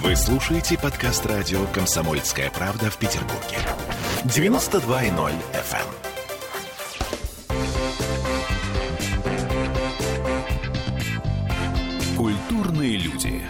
Вы 0.00 0.16
слушаете 0.16 0.78
подкаст 0.78 1.26
радио 1.26 1.66
«Комсомольская 1.66 2.50
правда» 2.50 2.90
в 2.90 2.96
Петербурге. 2.96 3.58
92.0 4.24 5.34
FM. 5.52 5.86
Культурные 12.16 12.96
люди. 12.96 13.42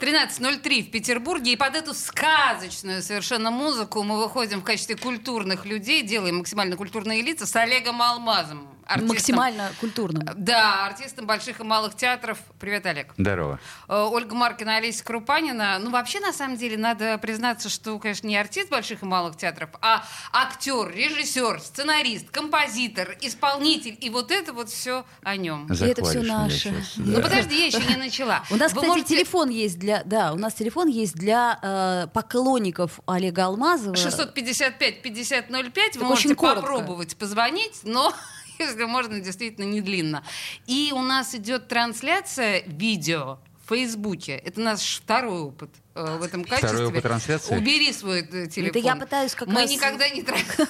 13.03 0.00 0.82
в 0.82 0.90
Петербурге. 0.90 1.52
И 1.54 1.56
под 1.56 1.74
эту 1.74 1.94
сказочную 1.94 3.02
совершенно 3.02 3.50
музыку 3.50 4.02
мы 4.02 4.22
выходим 4.22 4.60
в 4.60 4.64
качестве 4.64 4.96
культурных 4.96 5.64
людей, 5.64 6.02
делаем 6.02 6.36
максимально 6.38 6.76
культурные 6.76 7.22
лица 7.22 7.46
с 7.46 7.56
Олегом 7.56 8.02
Алмазом. 8.02 8.73
Артистом- 8.86 9.08
Максимально 9.08 9.70
культурным. 9.80 10.28
Да, 10.36 10.86
артистом 10.86 11.26
больших 11.26 11.60
и 11.60 11.62
малых 11.62 11.96
театров. 11.96 12.38
Привет, 12.60 12.86
Олег. 12.86 13.12
Здорово. 13.18 13.58
Э, 13.88 14.08
Ольга 14.10 14.34
Маркина, 14.34 14.76
Олеся 14.76 15.04
Крупанина. 15.04 15.78
Ну, 15.78 15.90
вообще, 15.90 16.20
на 16.20 16.32
самом 16.32 16.56
деле, 16.56 16.76
надо 16.76 17.18
признаться, 17.18 17.68
что, 17.68 17.98
конечно, 17.98 18.26
не 18.26 18.36
артист 18.36 18.70
больших 18.70 19.02
и 19.02 19.06
малых 19.06 19.36
театров, 19.36 19.70
а 19.80 20.04
актер, 20.32 20.90
режиссер, 20.94 21.60
сценарист, 21.60 22.30
композитор, 22.30 23.16
исполнитель. 23.20 23.96
И 24.00 24.10
вот 24.10 24.30
это 24.30 24.52
вот 24.52 24.70
все 24.70 25.04
о 25.22 25.36
нем. 25.36 25.66
И 25.72 25.84
это 25.84 26.02
меня 26.02 26.38
наше. 26.38 26.74
Ну, 26.96 27.16
да. 27.16 27.22
подожди, 27.22 27.58
я 27.58 27.66
еще 27.66 27.82
не 27.88 27.96
начала. 27.96 28.42
У 28.50 28.56
нас, 28.56 28.72
Вы 28.72 28.80
кстати, 28.80 28.86
можете- 28.86 29.16
телефон 29.16 29.48
есть 29.50 29.78
для, 29.78 30.02
да, 30.04 30.32
у 30.32 30.36
нас 30.38 30.54
телефон 30.54 30.88
есть 30.88 31.14
для 31.14 31.58
э, 31.62 32.06
поклонников 32.12 33.00
Олега 33.06 33.46
Алмазова. 33.46 33.94
655-5005, 33.94 35.98
вы 35.98 36.04
можете 36.04 36.28
очень 36.28 36.36
коротко. 36.36 36.60
попробовать 36.60 37.16
позвонить, 37.16 37.80
но 37.84 38.12
если 38.58 38.84
можно, 38.84 39.20
действительно 39.20 39.64
не 39.64 39.80
длинно. 39.80 40.24
И 40.66 40.92
у 40.94 41.02
нас 41.02 41.34
идет 41.34 41.68
трансляция 41.68 42.62
видео 42.66 43.38
в 43.64 43.68
Фейсбуке. 43.70 44.32
Это 44.36 44.60
наш 44.60 44.98
второй 44.98 45.40
опыт 45.40 45.70
э, 45.94 46.18
в 46.18 46.22
этом 46.22 46.44
качестве. 46.44 46.86
опыт 46.86 47.02
трансляции? 47.02 47.56
Убери 47.56 47.92
свой 47.92 48.20
э, 48.20 48.46
телефон. 48.46 48.82
я 48.82 48.96
пытаюсь 48.96 49.34
как 49.34 49.48
Мы 49.48 49.62
раз- 49.62 49.70
никогда 49.70 50.08
не 50.10 50.22
трансляцию. 50.24 50.68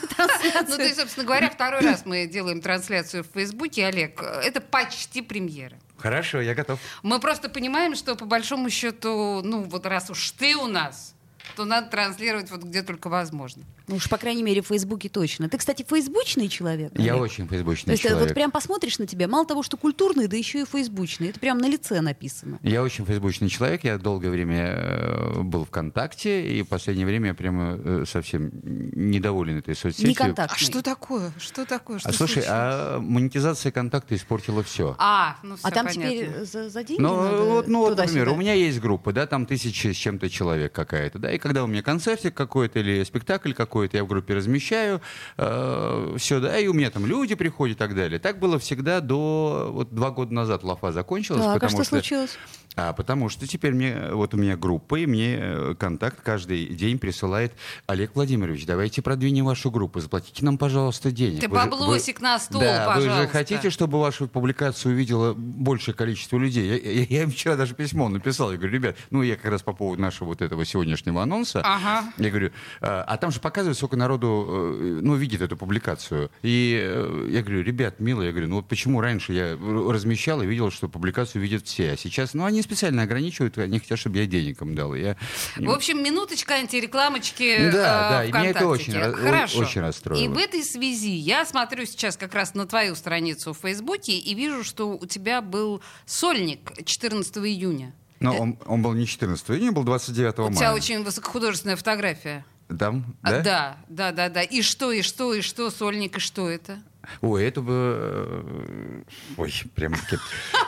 Ну, 0.69 0.77
то 0.77 0.83
есть, 0.83 0.97
собственно 0.97 1.27
говоря, 1.27 1.51
второй 1.51 1.81
раз 1.81 2.07
мы 2.07 2.27
делаем 2.27 2.61
трансляцию 2.61 3.25
в 3.25 3.29
Фейсбуке, 3.35 3.87
Олег. 3.87 4.23
Это 4.23 4.61
почти 4.61 5.23
премьера. 5.23 5.77
Хорошо, 5.99 6.41
я 6.41 6.55
готов. 6.55 6.79
Мы 7.03 7.19
просто 7.19 7.49
понимаем, 7.49 7.95
что 7.97 8.15
по 8.15 8.27
большому 8.27 8.71
счету, 8.71 9.41
ну 9.43 9.63
вот 9.63 9.87
раз 9.87 10.11
уж 10.11 10.31
ты 10.33 10.55
у 10.57 10.67
нас, 10.67 11.15
то 11.57 11.65
надо 11.65 11.89
транслировать 11.89 12.51
вот 12.51 12.63
где 12.63 12.83
только 12.83 13.09
возможно. 13.09 13.65
Ну 13.87 13.97
уж, 13.97 14.09
по 14.09 14.17
крайней 14.17 14.43
мере, 14.43 14.63
в 14.63 14.67
Фейсбуке 14.69 15.09
точно. 15.09 15.49
Ты, 15.49 15.59
кстати, 15.59 15.85
фейсбучный 15.89 16.49
человек? 16.49 16.93
Я 16.99 17.13
Олег? 17.13 17.25
очень 17.25 17.45
То 17.47 17.51
фейсбучный 17.55 17.93
есть 17.93 18.05
э, 18.05 18.09
человек. 18.09 18.29
вот 18.29 18.35
прям 18.35 18.51
посмотришь 18.51 18.99
на 18.99 19.07
тебя, 19.07 19.29
мало 19.29 19.47
того, 19.47 19.63
что 19.63 19.77
культурный, 19.77 20.27
да 20.27 20.37
еще 20.37 20.63
и 20.63 20.65
фейсбучный. 20.65 21.29
Это 21.29 21.41
прям 21.41 21.59
на 21.59 21.69
лице 21.69 22.01
написано. 22.01 22.59
Я 22.63 22.83
очень 22.83 23.05
фейсбучный 23.05 23.49
человек. 23.51 23.85
Я 23.85 23.99
долгое 23.99 24.31
время 24.31 24.75
э, 24.77 25.41
был 25.43 25.65
ВКонтакте, 25.67 26.47
и 26.59 26.63
в 26.63 26.69
последнее 26.69 27.07
время 27.07 27.29
я 27.29 27.35
прямо 27.35 27.79
э, 27.83 28.05
совсем 28.07 28.51
недоволен 28.65 29.59
этой 29.59 29.75
соцсетью. 29.75 30.09
Не 30.09 30.15
контактный. 30.15 30.57
А 30.57 30.59
что 30.59 30.83
такое? 30.83 31.33
Что 31.39 31.65
такое? 31.67 31.99
Что 31.99 32.09
А 32.09 32.13
слушай, 32.13 32.33
случилось? 32.43 32.49
а 32.51 32.99
монетизация 33.01 33.73
контакта 33.73 34.15
испортила 34.15 34.63
все. 34.63 34.97
А, 34.99 35.37
ну 35.43 35.57
всё 35.57 35.69
А 35.69 35.71
там 35.71 35.87
понятно. 35.87 36.11
теперь 36.11 36.45
за, 36.45 36.71
за 36.71 36.85
деньги 36.85 37.03
Ну, 37.03 37.17
надо 37.23 37.37
вот, 37.43 37.69
ну, 37.69 37.79
вот, 37.81 37.97
например, 37.99 38.31
у 38.31 38.37
меня 38.37 38.55
есть 38.55 38.81
группа, 38.81 39.13
да, 39.13 39.27
там 39.27 39.47
тысяча 39.47 39.93
с 39.93 39.97
чем-то 39.97 40.31
человек 40.31 40.73
какая-то, 40.73 41.19
да, 41.19 41.33
и 41.33 41.39
когда 41.39 41.65
у 41.65 41.67
меня 41.67 41.83
концертик 41.83 42.35
какой-то 42.35 42.79
или 42.79 43.05
спектакль 43.05 43.53
какой-то, 43.75 43.97
я 43.97 44.05
в 44.05 44.07
группе 44.07 44.35
размещаю, 44.35 45.01
все, 45.37 46.41
да, 46.41 46.59
и 46.59 46.69
у 46.69 46.73
меня 46.73 46.91
там 46.91 47.07
люди 47.07 47.35
приходят 47.35 47.77
и 47.77 47.79
так 47.79 47.95
далее. 47.97 48.21
Так 48.21 48.39
было 48.39 48.59
всегда 48.61 49.01
до, 49.01 49.71
вот 49.73 49.93
два 49.93 50.11
года 50.13 50.33
назад 50.33 50.63
лафа 50.63 50.93
закончилась, 50.93 51.43
Так, 51.43 51.51
а 51.51 51.55
потому 51.55 51.71
что 51.73 51.83
что... 51.85 51.91
случилось? 51.97 52.39
А 52.77 52.93
потому 52.93 53.29
что 53.29 53.47
теперь 53.47 53.73
мне, 53.73 53.97
вот 54.13 54.35
у 54.35 54.37
меня 54.37 54.57
группа, 54.57 54.97
и 54.97 55.07
мне 55.07 55.37
э, 55.39 55.75
контакт 55.79 56.21
каждый 56.23 56.67
день 56.67 56.99
присылает 56.99 57.53
Олег 57.87 58.17
Владимирович, 58.17 58.67
давайте 58.67 59.01
продвинем 59.01 59.45
вашу 59.45 59.71
группу, 59.71 60.01
заплатите 60.01 60.45
нам, 60.45 60.59
пожалуйста, 60.59 61.13
денег. 61.13 61.41
Ты 61.41 61.49
Вы 61.49 61.61
же- 61.61 61.67
баблосик 61.71 62.21
на 62.21 62.37
стол, 62.41 62.61
да, 62.61 62.93
вы 62.97 63.03
же 63.03 63.09
пожалуйста. 63.09 63.33
хотите, 63.39 63.71
чтобы 63.71 64.01
вашу 64.01 64.27
публикацию 64.27 64.93
увидело 64.93 65.35
большее 65.35 65.95
количество 65.95 66.37
людей? 66.37 66.67
Я, 66.69 66.93
я- 67.03 67.07
я 67.09 67.23
им 67.23 67.31
вчера 67.31 67.55
даже 67.55 67.75
письмо 67.77 68.09
написал, 68.09 68.51
я 68.51 68.57
говорю, 68.57 68.73
ребят, 68.75 68.97
ну 69.11 69.23
я 69.23 69.37
как 69.37 69.53
раз 69.53 69.63
по 69.63 69.73
поводу 69.73 70.03
нашего 70.03 70.29
вот 70.29 70.43
этого 70.43 70.65
сегодняшнего 70.65 71.23
анонса, 71.23 71.61
Ага. 71.65 72.13
я 72.19 72.29
говорю, 72.31 72.51
а, 72.81 73.05
а 73.07 73.17
там 73.19 73.31
же 73.31 73.39
показывают, 73.39 73.64
сколько 73.73 73.97
народу, 73.97 74.47
э, 74.49 74.99
ну, 75.03 75.15
видит 75.15 75.41
эту 75.41 75.57
публикацию. 75.57 76.31
И 76.43 76.79
э, 76.83 77.29
я 77.31 77.43
говорю, 77.43 77.63
ребят, 77.63 78.01
милые, 78.01 78.27
я 78.27 78.33
говорю, 78.33 78.49
ну 78.49 78.57
вот 78.57 78.69
почему 78.69 79.01
раньше 79.01 79.33
я 79.33 79.57
размещал 79.57 80.43
и 80.43 80.47
видел, 80.47 80.71
что 80.71 80.89
публикацию 80.89 81.41
видят 81.41 81.67
все, 81.67 81.93
а 81.93 81.97
сейчас, 81.97 82.35
ну, 82.35 82.45
они 82.45 82.63
специально 82.63 83.03
ограничивают, 83.03 83.57
они 83.59 83.79
хотят, 83.79 83.99
чтобы 83.99 84.19
я 84.19 84.27
денег 84.27 84.61
им 84.61 84.75
дал. 84.75 84.95
Я... 84.95 85.17
В 85.57 85.71
общем, 85.71 86.03
минуточка 86.03 86.55
антирекламочки 86.55 87.71
Да, 87.71 87.71
э, 87.71 87.73
да, 87.73 88.25
и 88.25 88.29
меня 88.29 88.51
это 88.51 88.67
очень 88.67 88.93
Хорошо. 88.93 89.61
очень 89.61 89.81
расстроило. 89.81 90.23
И 90.23 90.29
в 90.29 90.37
этой 90.37 90.63
связи 90.63 91.15
я 91.15 91.45
смотрю 91.45 91.87
сейчас 91.87 92.17
как 92.17 92.35
раз 92.35 92.55
на 92.55 92.67
твою 92.67 92.95
страницу 92.95 93.53
в 93.53 93.59
Фейсбуке 93.59 94.13
и 94.19 94.35
вижу, 94.35 94.65
что 94.65 94.91
у 94.91 95.07
тебя 95.07 95.41
был 95.41 95.81
сольник 96.07 96.73
14 96.85 97.37
июня. 97.39 97.95
Но 98.21 98.37
он, 98.37 98.59
он 98.67 98.83
был 98.83 98.93
не 98.95 99.07
14 99.07 99.51
июня, 99.51 99.73
был 99.73 99.85
29 99.85 100.39
У 100.39 100.43
мая. 100.43 100.55
тебя 100.55 100.75
очень 100.75 101.05
высокохудожественная 101.05 101.77
фотография. 101.77 102.45
Там, 102.79 103.17
А, 103.23 103.31
да? 103.31 103.43
да, 103.43 103.77
да, 103.89 104.13
да, 104.13 104.29
да. 104.29 104.43
И 104.43 104.63
что, 104.63 104.93
и 104.93 105.03
что, 105.03 105.35
и 105.35 105.41
что, 105.41 105.71
сольник, 105.71 106.17
и 106.17 106.21
что 106.21 106.49
это? 106.49 106.79
Ой, 107.21 107.45
это 107.45 107.61
бы... 107.61 107.73
э, 107.77 109.03
Ой, 109.37 109.53
прям 109.75 109.93
таки... 109.95 110.17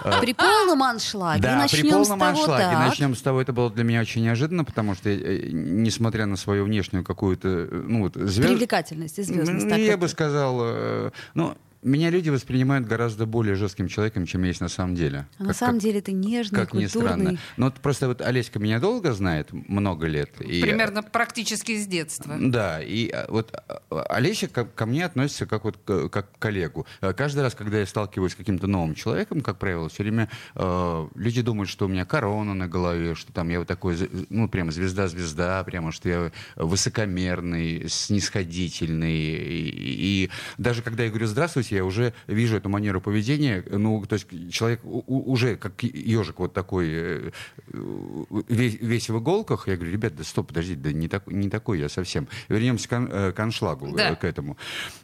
э, 0.05 0.21
При 0.21 0.35
полном 0.35 0.83
аншлаге. 0.83 1.41
Да, 1.43 1.57
начнем 1.57 1.83
при 1.83 1.91
полном 1.91 2.05
с 2.05 2.09
того, 2.09 2.25
аншлаге. 2.25 2.65
так. 2.65 2.89
Начнем 2.89 3.15
с 3.15 3.23
того, 3.23 3.41
это 3.41 3.53
было 3.55 3.71
для 3.71 3.85
меня 3.85 4.01
очень 4.03 4.23
неожиданно, 4.23 4.65
потому 4.65 4.95
что, 4.95 5.09
э, 5.09 5.49
несмотря 5.51 6.27
на 6.27 6.37
свою 6.37 6.65
внешнюю 6.65 7.05
какую-то, 7.05 7.69
ну 7.73 8.03
вот, 8.03 8.17
звезд... 8.17 8.49
Привлекательность 8.49 9.19
и 9.19 9.23
звездность. 9.23 9.65
Ну, 9.67 9.77
я 9.77 9.93
вот. 9.93 10.01
бы 10.01 10.09
сказал, 10.09 11.11
ну, 11.35 11.57
меня 11.87 12.11
люди 12.11 12.31
воспринимают 12.31 12.87
гораздо 12.87 13.27
более 13.27 13.55
жестким 13.55 13.89
человеком, 13.89 14.27
чем 14.27 14.43
я 14.43 14.49
есть 14.49 14.61
на 14.61 14.69
самом 14.69 14.95
деле. 14.95 15.27
А 15.39 15.43
на 15.43 15.49
Как- 15.49 15.57
самом 15.57 15.75
как- 15.77 15.83
деле 15.83 16.01
ты 16.01 16.13
нежный, 16.13 16.59
Как 16.61 16.75
ни 16.75 16.83
культурный. 16.87 17.09
странно. 17.13 17.39
Но 17.57 17.67
вот 17.67 17.75
просто 17.77 18.09
вот 18.09 18.21
Олеська 18.21 18.59
меня 18.59 18.81
долго 18.81 19.13
знает, 19.13 19.53
много 19.53 20.07
лет. 20.07 20.31
и- 20.41 20.61
Примерно 20.63 21.03
практически 21.03 21.77
с 21.79 21.87
детства. 21.87 22.37
да, 22.41 22.83
и 22.83 23.09
а, 23.11 23.27
вот 23.29 23.53
а, 23.91 24.03
Олеся 24.11 24.49
ко, 24.49 24.65
ко 24.65 24.87
мне 24.87 25.05
относится 25.05 25.47
как 25.47 25.65
вот 25.65 25.79
как 26.11 26.33
к 26.33 26.39
коллегу. 26.39 26.87
А, 27.01 27.13
Каждый 27.13 27.41
раз, 27.43 27.55
когда 27.55 27.79
я 27.79 27.87
сталкиваюсь 27.87 28.33
с 28.33 28.35
каким-то 28.37 28.67
новым 28.67 28.95
человеком, 28.95 29.41
как 29.41 29.59
правило, 29.59 29.89
все 29.89 30.03
время 30.03 30.29
э, 30.55 31.09
люди 31.15 31.41
думают, 31.43 31.69
что 31.71 31.87
у 31.87 31.89
меня 31.89 32.05
корона 32.05 32.55
на 32.55 32.67
голове, 32.69 33.15
что 33.15 33.33
там 33.33 33.49
я 33.49 33.59
вот 33.61 33.69
такой, 33.69 33.97
ну 34.29 34.49
прямо 34.49 34.71
звезда-звезда, 34.73 35.63
прямо 35.65 35.93
что 35.93 36.09
я 36.09 36.33
высокомерный, 36.57 37.89
снисходительный. 37.89 39.17
И, 39.17 40.25
и 40.27 40.31
даже 40.59 40.83
когда 40.83 41.05
я 41.05 41.09
говорю 41.11 41.27
здравствуйте, 41.27 41.76
я 41.77 41.85
уже 41.85 42.13
вижу 42.27 42.57
эту 42.57 42.69
манеру 42.69 43.01
поведения. 43.01 43.65
Ну, 43.71 44.05
то 44.07 44.15
есть 44.15 44.27
человек 44.53 44.81
уже 44.85 45.57
как 45.57 45.83
ежик 45.83 46.39
вот 46.39 46.53
такой 46.53 46.89
э, 46.89 47.31
э, 47.73 48.43
весь, 48.49 48.79
весь 48.81 49.09
в 49.09 49.19
иголках. 49.19 49.69
Я 49.69 49.77
говорю, 49.77 49.93
ребят, 49.93 50.17
да 50.17 50.25
стоп, 50.25 50.49
подождите, 50.49 50.81
да 50.81 50.93
не, 50.93 51.09
так, 51.09 51.27
не 51.27 51.49
такой 51.49 51.81
я 51.81 51.89
совсем. 51.89 52.29
Вернемся 52.49 52.89
к, 52.89 52.93
э, 52.93 53.33
к 53.33 53.41
аншлагу, 53.41 53.95
Да. 53.97 54.15
к 54.15 54.25
этому. 54.25 54.57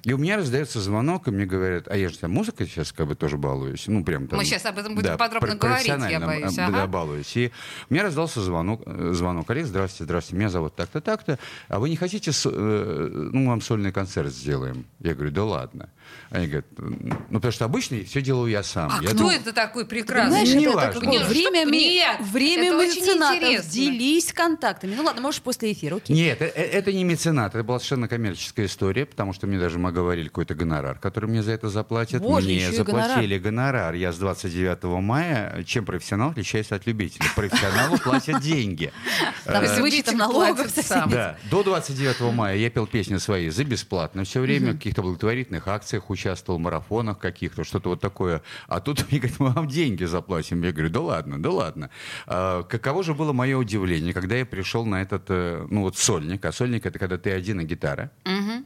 И 0.05 0.13
у 0.13 0.19
меня 0.19 0.37
раздается 0.37 0.81
звонок, 0.81 1.29
и 1.29 1.31
мне 1.31 1.47
говорят, 1.47 1.89
а 1.89 1.97
я 1.97 2.09
же 2.09 2.19
там 2.19 2.33
музыкой 2.33 2.67
сейчас 2.67 2.93
как 2.93 3.07
бы 3.07 3.15
тоже 3.15 3.37
балуюсь. 3.37 3.87
Ну, 3.87 4.05
прям 4.05 4.27
там. 4.27 4.39
Мы 4.39 4.45
щас 4.45 4.65
об 4.67 4.79
этом 4.79 4.95
будем 4.95 5.11
да, 5.11 5.17
подробно 5.17 5.55
говорить, 5.55 5.87
я 5.87 6.21
боюсь, 6.21 6.59
ага. 6.59 6.73
да, 6.73 6.87
балуюсь. 6.87 7.37
И 7.37 7.53
у 7.89 7.95
меня 7.95 8.05
раздался 8.05 8.41
звонок, 8.41 8.83
звонок. 9.15 9.51
Олег, 9.51 9.67
здравствуйте, 9.67 10.05
здравствуйте, 10.05 10.39
меня 10.39 10.51
зовут 10.51 10.75
так-то, 10.75 11.01
так-то. 11.01 11.39
А 11.69 11.79
вы 11.79 11.91
не 11.91 11.97
хотите, 11.97 12.33
ну, 12.45 13.49
вам 13.49 13.61
сольный 13.61 13.93
концерт 13.93 14.33
сделаем? 14.33 14.87
Я 15.01 15.15
говорю, 15.15 15.31
да 15.33 15.45
ладно. 15.45 15.89
Они 16.31 16.47
говорят, 16.47 16.67
ну, 16.79 17.35
потому 17.35 17.53
что 17.53 17.65
обычно 17.65 18.03
все 18.05 18.21
делаю 18.23 18.51
я 18.51 18.63
сам. 18.63 18.91
А 18.91 19.03
я 19.03 19.09
кто 19.09 19.19
думаю, 19.19 19.37
это 19.39 19.53
такой 19.53 19.85
Ты 19.85 19.91
прекрасный? 19.91 20.41
Понимаешь, 20.41 20.55
не 20.55 20.65
это 20.67 20.77
важно. 20.77 20.93
такое 21.01 21.19
Нет, 21.19 21.29
время, 21.29 21.65
нет, 21.71 22.21
время 22.21 22.69
это 22.69 22.87
меценатов. 22.87 23.69
Делись 23.69 24.33
контактами. 24.33 24.95
Ну 24.95 25.03
ладно, 25.05 25.21
можешь 25.23 25.43
после 25.43 25.73
эфира, 25.73 25.97
окей. 25.97 26.15
Нет, 26.17 26.41
э- 26.43 26.53
э- 26.55 26.63
это 26.63 26.93
не 26.93 27.05
меценат, 27.05 27.55
это 27.55 27.65
была 27.65 27.79
совершенно 27.79 28.09
коммерческая 28.09 28.67
история, 28.67 29.07
потому 29.07 29.33
что 29.33 29.47
мне 29.47 29.59
даже 29.59 29.79
мы 29.79 29.93
говорили 29.93 30.29
какой-то 30.29 30.55
гонорар, 30.55 30.99
который 30.99 31.29
мне 31.29 31.43
за 31.43 31.53
это 31.53 31.69
заплатят. 31.69 32.23
Боже, 32.23 32.47
мне 32.49 32.71
заплатили 32.73 33.39
гонорар. 33.39 33.95
Я 33.95 34.13
с 34.13 34.19
29 34.19 34.85
мая, 35.01 35.63
чем 35.65 35.85
профессионал 35.85 36.31
отличаюсь 36.31 36.71
от 36.73 36.87
любителя? 36.87 37.27
Профессионалу 37.35 37.99
платят 37.99 38.41
деньги. 38.41 38.93
Там 39.45 39.63
Э, 39.63 39.69
с 39.77 39.79
вычетом 39.81 40.17
налогов. 40.19 40.69
Да, 40.89 41.37
до 41.51 41.63
29 41.63 42.21
мая 42.35 42.57
я 42.57 42.71
пел 42.71 42.87
песни 42.87 43.17
свои 43.19 43.49
за 43.49 43.65
бесплатно. 43.65 44.25
Все 44.25 44.41
время 44.41 44.73
в 44.73 44.77
каких-то 44.77 45.03
благотворительных 45.03 45.67
акциях 45.69 46.02
участвовал, 46.11 46.59
марафонах 46.59 47.19
каких-то, 47.19 47.65
что-то 47.65 47.91
вот 47.91 48.01
такое. 48.01 48.43
А 48.69 48.81
тут 48.81 49.05
мне 49.11 49.21
говорят, 49.21 49.41
мы 49.41 49.51
вам 49.51 49.69
деньги 49.69 50.05
заплатим. 50.05 50.63
Я 50.63 50.73
говорю, 50.73 50.91
да 50.91 51.01
ладно, 51.01 51.43
да 51.43 51.51
ладно. 51.51 51.91
А, 52.27 52.63
каково 52.63 53.03
же 53.03 53.15
было 53.15 53.33
мое 53.33 53.57
удивление, 53.57 54.13
когда 54.13 54.37
я 54.37 54.47
пришел 54.47 54.85
на 54.87 55.03
этот, 55.03 55.25
э, 55.29 55.67
ну 55.71 55.83
вот 55.83 55.97
сольник. 55.97 56.45
А 56.45 56.53
сольник 56.53 56.87
это 56.87 56.99
когда 56.99 57.19
ты 57.19 57.31
один 57.31 57.61
и 57.61 57.65
гитара. 57.65 58.11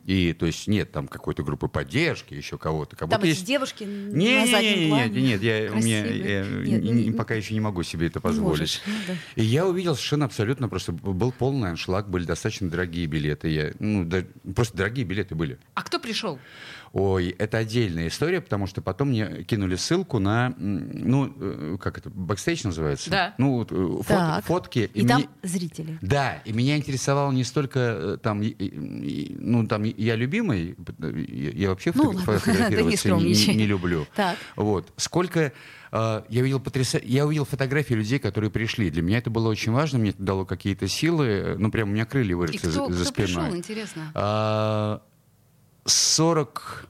И 0.04 0.32
то 0.34 0.46
есть 0.46 0.68
нет 0.68 0.92
там 0.92 1.08
какой-то 1.08 1.42
группы 1.42 1.68
поддержки, 1.68 2.34
еще 2.34 2.58
кого-то. 2.58 2.96
Как 2.96 3.10
Там 3.10 3.22
есть... 3.24 3.44
девушки 3.44 3.84
Не, 3.84 4.36
на 4.38 4.44
не, 4.44 4.50
заднем 4.50 4.74
не, 4.78 4.84
не, 4.84 4.88
плане. 4.88 5.08
нет, 5.10 5.22
нет, 5.22 5.42
я, 5.42 5.72
у 5.72 5.76
меня, 5.76 6.02
красивые. 6.02 6.30
я 6.32 6.44
Нет, 6.76 6.82
не- 6.84 7.04
не- 7.06 7.12
пока 7.12 7.34
еще 7.34 7.54
не 7.54 7.60
могу 7.60 7.82
себе 7.82 8.06
это 8.06 8.20
позволить. 8.20 8.46
можешь, 8.60 8.82
ну 8.86 8.92
да. 9.08 9.14
И 9.34 9.44
я 9.44 9.66
увидел 9.66 9.94
совершенно 9.94 10.24
абсолютно 10.26 10.68
просто 10.68 10.92
был 10.92 11.32
полный 11.32 11.70
аншлаг, 11.70 12.08
были 12.08 12.24
достаточно 12.24 12.68
дорогие 12.70 13.06
билеты. 13.06 13.48
Я, 13.48 13.72
ну, 13.78 14.04
да- 14.04 14.24
просто 14.54 14.76
дорогие 14.76 15.04
билеты 15.04 15.34
были. 15.34 15.58
А 15.74 15.82
кто 15.82 15.98
пришел? 15.98 16.38
Ой, 16.92 17.28
это 17.38 17.58
отдельная 17.58 18.08
история, 18.08 18.40
потому 18.40 18.66
что 18.66 18.80
потом 18.80 19.08
мне 19.08 19.42
кинули 19.44 19.76
ссылку 19.76 20.18
на, 20.18 20.54
ну, 20.58 21.32
э, 21.38 21.76
как 21.80 21.98
это, 21.98 22.10
бэкстейдж 22.10 22.62
называется? 22.64 23.10
Да. 23.10 23.34
Ну, 23.38 23.54
вот, 23.56 23.72
э, 23.72 23.74
фот- 23.74 24.06
Так. 24.06 24.44
фотки. 24.44 24.90
И 24.94 25.06
там 25.06 25.18
мне- 25.20 25.28
зрители. 25.42 25.98
да, 26.00 26.40
и 26.44 26.52
меня 26.52 26.76
интересовало 26.76 27.32
не 27.32 27.44
столько 27.44 27.78
э, 27.80 28.18
там, 28.22 28.42
и- 28.42 28.46
и- 28.48 29.36
ну 29.38 29.66
там 29.66 29.82
я 29.84 30.16
любимый, 30.16 30.76
я, 31.28 31.50
я 31.50 31.68
вообще 31.70 31.92
Ну, 31.94 32.12
фото- 32.12 32.16
ладно, 32.18 32.38
фотографироваться 32.38 33.08
ты 33.08 33.14
не 33.14 33.56
не, 33.56 33.66
люблю. 33.66 34.06
Так. 34.14 34.36
Вот, 34.56 34.92
сколько 34.96 35.52
я 35.92 36.24
видел 36.28 36.60
потряса... 36.60 37.00
я 37.02 37.24
увидел 37.26 37.44
фотографии 37.46 37.94
людей, 37.94 38.18
которые 38.18 38.50
пришли. 38.50 38.90
Для 38.90 39.00
меня 39.02 39.18
это 39.18 39.30
было 39.30 39.48
очень 39.48 39.72
важно, 39.72 39.98
мне 39.98 40.10
это 40.10 40.22
дало 40.22 40.44
какие-то 40.44 40.88
силы, 40.88 41.56
ну 41.58 41.70
прям 41.70 41.88
у 41.88 41.92
меня 41.92 42.04
крылья 42.04 42.32
И 42.32 42.34
выросли 42.34 42.58
кто, 42.58 42.88
за, 42.88 42.92
за 42.92 43.04
кто 43.04 43.12
пришел, 43.14 43.42
спиной. 43.42 43.58
интересно? 43.58 44.10
А, 44.14 45.00
40 45.86 46.86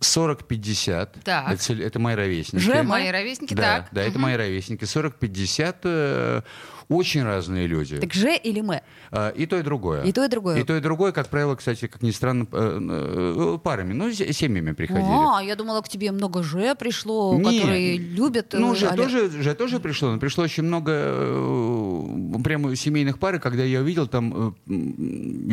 40-50. 0.00 1.08
Так. 1.24 1.50
Это, 1.50 1.72
это 1.82 1.98
мои 1.98 2.14
ровесники. 2.14 2.62
Же 2.62 2.82
Мои 2.84 3.10
ровесники, 3.10 3.52
Да, 3.54 3.62
так. 3.80 3.88
да, 3.90 4.02
это 4.02 4.12
Мгм. 4.12 4.20
мои 4.22 4.36
ровесники. 4.36 4.84
40-50 4.84 5.76
э, 5.82 6.42
очень 6.88 7.24
разные 7.24 7.66
люди. 7.66 7.96
Так 7.96 8.14
же 8.14 8.36
или 8.36 8.60
мы? 8.60 8.82
А, 9.10 9.30
И 9.30 9.44
то, 9.46 9.58
и 9.58 9.62
другое. 9.62 10.04
И 10.04 10.12
то, 10.12 10.24
и 10.24 10.28
другое. 10.28 10.60
И 10.60 10.62
то, 10.64 10.76
и 10.76 10.80
другое, 10.80 11.10
как 11.10 11.28
правило, 11.28 11.56
кстати, 11.56 11.88
как 11.88 12.00
ни 12.02 12.12
странно, 12.12 12.46
э, 12.52 12.78
э, 12.80 13.58
парами, 13.60 13.92
ну, 13.92 14.12
семьями 14.12 14.70
приходили. 14.70 15.04
А, 15.10 15.40
я 15.42 15.56
думала, 15.56 15.82
к 15.82 15.88
тебе 15.88 16.12
много 16.12 16.44
же 16.44 16.76
пришло, 16.76 17.34
Не. 17.36 17.42
которые 17.60 17.96
любят. 17.98 18.54
Ну, 18.56 18.74
э, 18.74 18.76
же 18.76 18.86
Олег. 18.88 19.04
тоже, 19.04 19.42
же 19.42 19.54
тоже 19.56 19.80
пришло, 19.80 20.12
но 20.12 20.18
пришло 20.20 20.44
очень 20.44 20.62
много 20.62 20.92
э, 20.94 22.42
прямо 22.44 22.76
семейных 22.76 23.18
пар, 23.18 23.34
и 23.34 23.38
когда 23.40 23.64
я 23.64 23.80
увидел, 23.80 24.06
там, 24.06 24.54
э, 24.68 24.72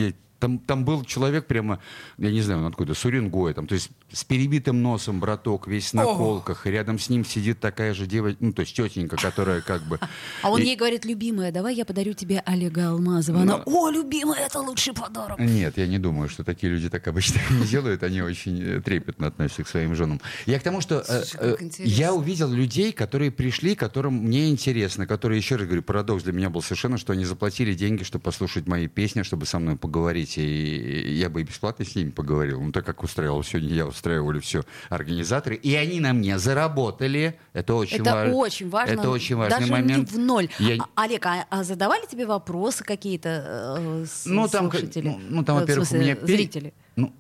я- 0.02 0.14
там, 0.40 0.60
там 0.60 0.86
был 0.86 1.04
человек 1.04 1.48
прямо, 1.48 1.80
я 2.18 2.32
не 2.32 2.42
знаю, 2.42 2.62
он 2.62 2.68
откуда, 2.68 2.94
с 2.94 3.06
Уренгоя, 3.06 3.54
там, 3.54 3.68
то 3.68 3.76
есть 3.76 3.90
с 4.12 4.24
перебитым 4.24 4.82
носом 4.82 5.20
браток, 5.20 5.68
весь 5.68 5.94
на 5.94 6.04
колках, 6.04 6.68
и 6.68 6.72
рядом 6.72 7.00
с 7.00 7.10
ним 7.10 7.26
сидит 7.26 7.60
такая 7.60 7.94
же 7.94 8.06
девочка, 8.06 8.38
ну, 8.42 8.54
то 8.54 8.62
есть 8.62 8.76
тетенька, 8.76 9.18
которая 9.18 9.62
как 9.62 9.82
бы... 9.84 10.00
А 10.42 10.52
он 10.52 10.62
И- 10.62 10.66
ей 10.66 10.76
говорит, 10.76 11.06
любимая, 11.06 11.52
давай 11.52 11.76
я 11.76 11.86
подарю 11.86 12.14
тебе 12.14 12.42
Олега 12.46 12.90
Алмазова. 12.90 13.42
Она, 13.42 13.64
о, 13.66 13.90
любимая, 13.90 14.46
это 14.46 14.60
лучший 14.60 14.94
подарок. 14.94 15.40
Нет, 15.40 15.78
я 15.78 15.88
не 15.88 15.98
думаю, 16.00 16.30
что 16.30 16.44
такие 16.44 16.72
люди 16.72 16.90
так 16.90 17.08
обычно 17.08 17.40
не 17.50 17.66
делают. 17.66 18.04
Они 18.04 18.22
очень 18.22 18.62
э, 18.62 18.82
трепетно 18.82 19.28
относятся 19.28 19.64
к 19.64 19.68
своим 19.68 19.96
женам. 19.96 20.22
Я 20.46 20.60
к 20.60 20.64
тому, 20.64 20.82
что 20.82 21.04
э, 21.08 21.24
Слушай, 21.24 21.60
э, 21.80 21.84
я 21.86 22.14
увидел 22.14 22.50
людей, 22.52 22.92
которые 22.92 23.32
пришли, 23.32 23.76
которым 23.76 24.16
мне 24.16 24.50
интересно, 24.50 25.08
которые, 25.08 25.38
еще 25.38 25.56
раз 25.56 25.66
говорю, 25.66 25.84
парадокс 25.84 26.24
для 26.24 26.34
меня 26.34 26.50
был 26.50 26.62
совершенно, 26.62 26.98
что 26.98 27.14
они 27.14 27.26
заплатили 27.26 27.74
деньги, 27.74 28.04
чтобы 28.04 28.24
послушать 28.24 28.68
мои 28.68 28.88
песни, 28.88 29.24
чтобы 29.24 29.46
со 29.46 29.60
мной 29.60 29.76
поговорить. 29.78 30.25
И 30.38 31.14
я 31.18 31.30
бы 31.30 31.42
и 31.42 31.44
бесплатно 31.44 31.86
с 31.86 31.96
ними 31.96 32.10
поговорил. 32.10 32.62
Ну, 32.62 32.72
так 32.72 32.86
как 32.86 33.04
устраивал 33.04 33.44
не 33.54 33.68
я 33.76 33.86
устраивали 33.86 34.40
все 34.40 34.64
организаторы. 34.90 35.56
И 35.56 35.74
они 35.76 36.00
на 36.00 36.14
мне 36.14 36.40
заработали. 36.40 37.40
Это 37.54 37.76
очень 37.76 38.02
это 38.02 38.12
важно. 38.14 38.34
очень 38.36 38.70
важно. 38.70 38.94
Это 38.94 39.10
очень 39.10 39.36
важный 39.36 39.60
Даже 39.60 39.72
момент. 39.72 40.12
не 40.12 40.18
в 40.18 40.20
ноль. 40.20 40.50
Я- 40.60 40.84
А, 40.96 41.04
Олег, 41.04 41.26
а, 41.26 41.46
а 41.50 41.64
задавали 41.64 42.06
тебе 42.08 42.26
вопросы 42.26 42.84
какие-то 42.84 43.76
э, 43.80 44.06
с- 44.06 44.26
Ну, 44.26 44.48
там, 44.48 44.70
слушатели? 44.72 45.08
ну, 45.08 45.20
ну, 45.30 45.44
там, 45.44 45.60
во-первых, 45.60 45.92
у 45.92 45.96
меня... 45.96 46.16
пе- 46.16 46.26
зрители. 46.26 46.74
Ну, 46.96 47.14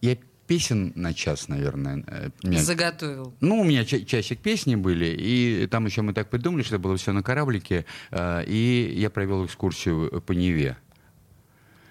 я 0.00 0.16
песен 0.46 0.92
на 0.94 1.14
час, 1.14 1.48
наверное. 1.48 2.04
э, 2.06 2.30
меня- 2.42 2.62
Заготовил. 2.62 3.32
Ну, 3.40 3.60
у 3.60 3.64
меня 3.64 3.84
ча- 3.86 4.00
часик 4.04 4.40
песни 4.40 4.74
были, 4.76 5.06
и 5.06 5.66
там 5.70 5.86
еще 5.86 6.02
мы 6.02 6.12
так 6.12 6.28
придумали, 6.28 6.62
что 6.62 6.78
было 6.78 6.96
все 6.98 7.12
на 7.12 7.22
кораблике, 7.22 7.86
э, 8.10 8.44
и 8.46 8.94
я 8.96 9.08
провел 9.08 9.46
экскурсию 9.46 10.20
по 10.20 10.32
Неве. 10.32 10.76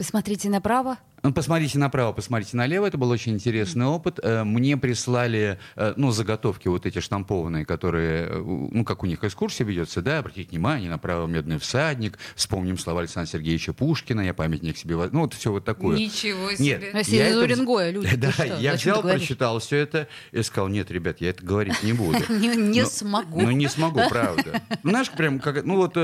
Посмотрите 0.03 0.49
направо. 0.49 0.97
Ну, 1.23 1.31
посмотрите 1.31 1.79
направо, 1.79 2.11
посмотрите 2.11 2.57
налево. 2.57 2.85
Это 2.85 2.97
был 2.97 3.09
очень 3.09 3.33
интересный 3.33 3.85
опыт. 3.85 4.19
Э, 4.21 4.43
Мне 4.43 4.75
прислали, 4.75 5.57
э, 5.77 5.93
ну, 5.95 6.11
заготовки 6.11 6.67
вот 6.67 6.85
эти 6.85 6.99
штампованные, 6.99 7.65
которые, 7.65 8.27
э, 8.27 8.43
ну, 8.43 8.83
как 8.83 9.03
у 9.03 9.05
них 9.05 9.23
экскурсия 9.23 9.65
ведется, 9.65 10.01
да, 10.01 10.19
обратите 10.19 10.49
внимание, 10.49 10.89
направо 10.89 11.25
медный 11.25 11.59
всадник, 11.59 12.19
вспомним 12.35 12.77
слова 12.77 12.99
Александра 12.99 13.31
Сергеевича 13.31 13.71
Пушкина, 13.71 14.19
я 14.19 14.33
памятник 14.33 14.77
себе, 14.77 14.97
ну, 15.13 15.21
вот 15.21 15.33
все 15.33 15.51
вот 15.53 15.63
такое. 15.63 15.97
Ничего 15.97 16.51
себе. 16.55 16.89
Ну, 16.91 16.99
если 16.99 17.15
я 17.15 17.29
из 17.29 17.37
это 17.37 17.45
Уренгоя 17.45 17.91
люди, 17.91 18.09
ты 18.09 18.17
Да, 18.23 18.31
что, 18.33 18.57
я 18.57 18.73
взял, 18.73 19.01
прочитал 19.01 19.59
все 19.59 19.77
это 19.77 20.09
и 20.33 20.43
сказал, 20.43 20.67
нет, 20.67 20.91
ребят, 20.91 21.21
я 21.21 21.29
это 21.29 21.45
говорить 21.45 21.81
не 21.83 21.93
буду. 21.93 22.19
Не, 22.33 22.81
Ну, 22.81 22.85
смогу. 22.89 23.41
Ну, 23.41 23.51
не 23.51 23.69
смогу, 23.69 24.01
правда. 24.09 24.61
Ну, 24.83 24.89
знаешь, 24.89 25.09
прям 25.09 25.39
как, 25.39 25.63
ну, 25.63 25.77
вот 25.77 25.95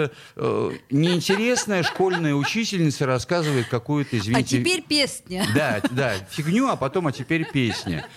неинтересная 0.89 1.83
школьная 1.83 2.36
учительница 2.36 3.06
рассказывает 3.06 3.68
какую-то, 3.68 4.16
а 4.16 4.19
извините... 4.19 4.60
теперь 4.60 4.81
песня. 4.81 5.09
Да, 5.54 5.82
да, 5.92 6.14
фигню, 6.30 6.68
а 6.70 6.76
потом, 6.76 7.08
а 7.08 7.12
теперь 7.12 7.46
песня. 7.50 8.08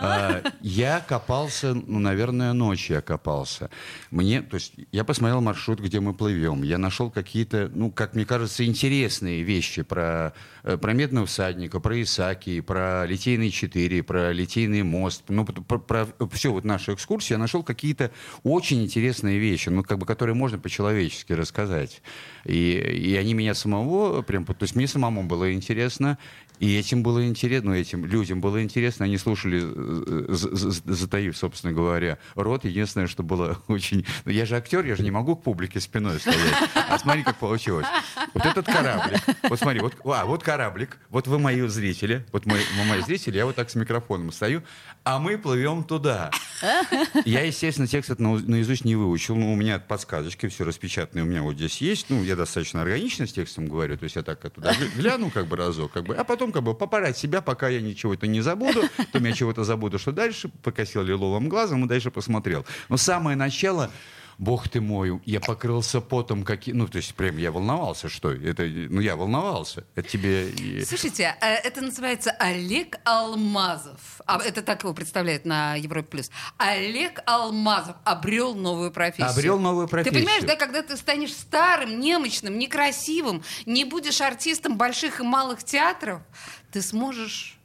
А, 0.00 0.42
Я 0.60 1.00
копался, 1.00 1.74
ну, 1.74 1.98
наверное, 1.98 2.52
ночью 2.52 2.96
я 2.96 3.02
копался. 3.02 3.70
Мне, 4.10 4.42
то 4.42 4.54
есть, 4.54 4.74
я 4.92 5.04
посмотрел 5.04 5.40
маршрут, 5.40 5.80
где 5.80 6.00
мы 6.00 6.14
плывем. 6.14 6.62
Я 6.62 6.78
нашел 6.78 7.10
какие-то, 7.10 7.70
ну, 7.74 7.90
как 7.90 8.14
мне 8.14 8.24
кажется, 8.24 8.64
интересные 8.64 9.42
вещи 9.42 9.82
про, 9.82 10.32
э, 10.62 10.76
про 10.76 10.92
Медного 10.92 11.26
всадника, 11.26 11.80
про 11.80 12.00
Исаки, 12.02 12.60
про 12.60 13.06
Литейный 13.06 13.50
4, 13.50 14.02
про 14.02 14.32
Литейный 14.32 14.82
мост. 14.82 15.24
Ну, 15.28 15.44
про, 15.44 15.78
про 15.78 16.06
всю 16.30 16.52
вот 16.52 16.64
нашу 16.64 16.94
экскурсию 16.94 17.36
я 17.36 17.40
нашел 17.40 17.62
какие-то 17.62 18.10
очень 18.44 18.82
интересные 18.82 19.38
вещи, 19.38 19.68
ну, 19.68 19.82
как 19.82 19.98
бы, 19.98 20.06
которые 20.06 20.34
можно 20.34 20.58
по-человечески 20.58 21.32
рассказать. 21.32 22.02
И, 22.44 22.72
и 22.72 23.16
они 23.16 23.34
меня 23.34 23.54
самого, 23.54 24.22
прям, 24.22 24.44
то 24.44 24.54
есть, 24.60 24.76
мне 24.76 24.86
самому 24.86 25.24
было 25.24 25.52
интересно, 25.52 26.18
и 26.60 26.76
этим 26.76 27.02
было 27.02 27.26
интересно, 27.26 27.70
ну, 27.70 27.76
этим 27.76 28.04
людям 28.04 28.40
было 28.40 28.62
интересно, 28.62 29.04
они 29.04 29.18
слушали, 29.18 29.60
э, 29.62 30.24
з- 30.30 30.82
затаив, 30.84 31.36
собственно 31.36 31.72
говоря, 31.72 32.18
рот. 32.34 32.64
Единственное, 32.64 33.06
что 33.06 33.22
было 33.22 33.60
очень... 33.68 34.04
ну, 34.24 34.32
Я 34.32 34.46
же 34.46 34.56
актер, 34.56 34.84
я 34.84 34.96
же 34.96 35.02
не 35.02 35.10
могу 35.10 35.36
к 35.36 35.42
публике 35.42 35.80
спиной 35.80 36.18
стоять. 36.20 36.54
А 36.74 36.98
смотри, 36.98 37.22
как 37.22 37.36
получилось. 37.36 37.86
Вот 38.34 38.46
этот 38.46 38.66
кораблик. 38.66 39.20
Вот 39.48 39.58
смотри, 39.58 39.80
вот, 39.80 39.94
а, 40.04 40.24
вот 40.24 40.42
кораблик. 40.42 40.98
Вот 41.10 41.26
вы 41.26 41.38
мои 41.38 41.60
зрители. 41.68 42.26
Вот 42.32 42.44
вы 42.44 42.58
мои 42.88 43.02
зрители, 43.02 43.36
я 43.36 43.46
вот 43.46 43.56
так 43.56 43.70
с 43.70 43.74
микрофоном 43.74 44.32
стою. 44.32 44.62
А 45.08 45.18
мы 45.18 45.38
плывем 45.38 45.84
туда. 45.84 46.30
Я, 47.24 47.40
естественно, 47.40 47.88
текст 47.88 48.10
нау- 48.18 48.46
наизусть 48.46 48.84
не 48.84 48.94
выучил. 48.94 49.36
Ну, 49.36 49.54
у 49.54 49.56
меня 49.56 49.78
подсказочки 49.78 50.48
все 50.48 50.64
распечатанные 50.64 51.24
у 51.24 51.26
меня 51.26 51.40
вот 51.40 51.54
здесь 51.54 51.80
есть. 51.80 52.10
Ну, 52.10 52.22
я 52.22 52.36
достаточно 52.36 52.82
органично 52.82 53.26
с 53.26 53.32
текстом 53.32 53.68
говорю. 53.68 53.96
То 53.96 54.04
есть 54.04 54.16
я 54.16 54.22
так 54.22 54.38
туда 54.50 54.72
гля- 54.78 54.98
гляну 54.98 55.30
как 55.30 55.46
бы 55.46 55.56
разок, 55.56 55.92
как 55.92 56.04
бы, 56.04 56.14
а 56.14 56.24
потом 56.24 56.52
как 56.52 56.62
бы 56.62 56.74
попарать 56.74 57.16
себя, 57.16 57.40
пока 57.40 57.70
я 57.70 57.80
ничего 57.80 58.12
это 58.12 58.26
не 58.26 58.42
забуду. 58.42 58.82
Потом 58.98 59.24
я 59.24 59.32
чего-то 59.32 59.64
забуду, 59.64 59.98
что 59.98 60.12
дальше. 60.12 60.50
Покосил 60.62 61.02
лиловым 61.02 61.48
глазом 61.48 61.86
и 61.86 61.88
дальше 61.88 62.10
посмотрел. 62.10 62.66
Но 62.90 62.98
самое 62.98 63.34
начало... 63.34 63.90
Бог 64.38 64.68
ты 64.68 64.80
мой, 64.80 65.20
я 65.24 65.40
покрылся 65.40 66.00
потом, 66.00 66.44
какие, 66.44 66.72
ну 66.72 66.86
то 66.86 66.98
есть 66.98 67.14
прям 67.14 67.36
я 67.38 67.50
волновался, 67.50 68.08
что 68.08 68.30
это, 68.30 68.62
ну 68.62 69.00
я 69.00 69.16
волновался, 69.16 69.84
это 69.96 70.08
тебе 70.08 70.84
Слушайте, 70.84 71.36
э, 71.40 71.54
это 71.54 71.80
называется 71.80 72.30
Олег 72.30 72.98
Алмазов. 73.04 74.20
А 74.26 74.40
это 74.40 74.62
так 74.62 74.84
его 74.84 74.94
представляют 74.94 75.44
на 75.44 75.74
Европе 75.74 76.08
плюс. 76.08 76.30
Олег 76.56 77.20
Алмазов 77.26 77.96
обрел 78.04 78.54
новую 78.54 78.92
профессию. 78.92 79.28
Обрел 79.28 79.58
новую 79.58 79.88
профессию. 79.88 80.14
Ты 80.14 80.20
понимаешь, 80.20 80.44
да, 80.44 80.54
когда 80.54 80.82
ты 80.82 80.96
станешь 80.96 81.32
старым, 81.32 81.98
немощным, 81.98 82.58
некрасивым, 82.58 83.42
не 83.66 83.84
будешь 83.84 84.20
артистом 84.20 84.78
больших 84.78 85.18
и 85.18 85.24
малых 85.24 85.64
театров, 85.64 86.22
ты 86.70 86.80
сможешь 86.80 87.58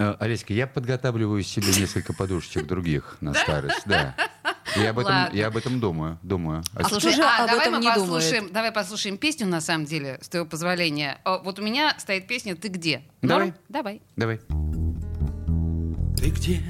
Э, 0.00 0.16
Олеська, 0.18 0.54
я 0.54 0.66
подготавливаю 0.66 1.42
себе 1.42 1.74
несколько 1.78 2.14
подушечек 2.14 2.66
других 2.66 3.18
на 3.20 3.34
старость, 3.34 3.82
да. 3.84 4.16
Я 4.76 4.90
об 4.90 4.98
этом, 4.98 5.12
Ладно. 5.12 5.36
я 5.36 5.46
об 5.48 5.56
этом 5.56 5.80
думаю, 5.80 6.18
думаю. 6.22 6.62
А 6.74 6.80
А 6.80 6.88
Слушай, 6.88 7.12
же 7.14 7.22
а, 7.22 7.44
об 7.44 7.50
давай 7.50 7.66
этом 7.66 7.78
мы 7.78 7.84
не 7.84 7.88
послушаем, 7.88 8.34
думает? 8.38 8.52
давай 8.52 8.72
послушаем 8.72 9.16
песню 9.18 9.46
на 9.46 9.60
самом 9.60 9.84
деле, 9.84 10.18
с 10.22 10.28
твоего 10.28 10.48
позволения. 10.48 11.18
О, 11.24 11.38
вот 11.38 11.58
у 11.58 11.62
меня 11.62 11.94
стоит 11.98 12.26
песня 12.26 12.54
"Ты 12.56 12.68
где?". 12.68 13.02
Давай. 13.22 13.46
Норм? 13.48 13.54
Давай. 13.68 14.02
Давай. 14.16 14.38
Ты 16.16 16.30
где? 16.30 16.62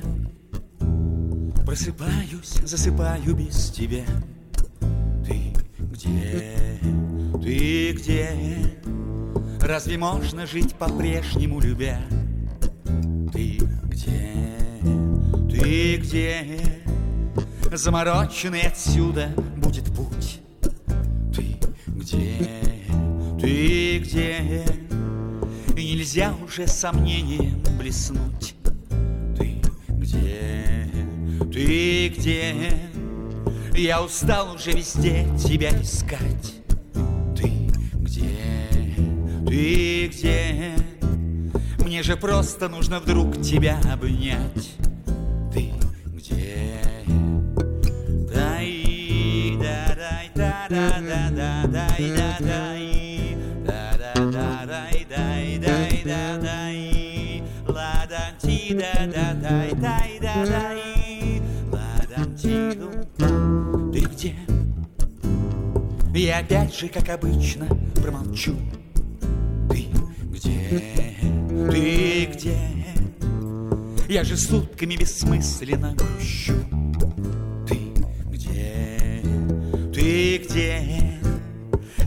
Просыпаюсь, 1.66 2.54
засыпаю 2.64 3.34
без 3.34 3.70
тебя. 3.70 4.04
Ты 5.26 5.52
где? 5.78 6.78
Ты 7.42 7.92
где? 7.92 8.78
Разве 9.60 9.98
можно 9.98 10.46
жить 10.46 10.74
по-прежнему 10.74 11.60
любя? 11.60 12.00
Ты 13.32 13.58
где? 13.84 14.58
Ты 15.50 15.96
где? 15.96 16.60
Замороченный 17.72 18.62
отсюда 18.62 19.28
будет 19.56 19.84
путь. 19.94 20.40
Ты 21.32 21.56
где? 21.86 22.36
Ты 23.40 23.98
где? 23.98 24.64
И 25.76 25.94
Нельзя 25.94 26.34
уже 26.44 26.66
сомнением 26.66 27.62
блеснуть. 27.78 28.56
Ты 29.38 29.62
где, 29.88 30.90
ты 31.52 32.08
где? 32.08 32.72
Я 33.76 34.02
устал 34.02 34.54
уже 34.54 34.72
везде 34.72 35.28
тебя 35.38 35.70
искать. 35.80 36.56
Ты 37.36 37.70
где, 37.94 38.36
ты 39.46 40.08
где? 40.08 40.74
Мне 41.78 42.02
же 42.02 42.16
просто 42.16 42.68
нужно 42.68 42.98
вдруг 42.98 43.40
тебя 43.40 43.80
обнять 43.92 44.79
Ты 63.92 64.00
где? 64.00 64.34
Я 66.14 66.38
опять 66.38 66.74
же, 66.74 66.88
как 66.88 67.08
обычно, 67.10 67.66
промолчу. 68.02 68.56
Ты 69.68 69.86
где? 70.30 70.82
Ты 71.70 72.26
где? 72.32 72.58
Я 74.08 74.24
же 74.24 74.36
сутками 74.36 74.96
бессмысленно 74.96 75.94
грущу. 75.94 76.54
Ты 77.68 77.92
где? 78.30 79.22
Ты 79.92 80.38
где? 80.38 80.99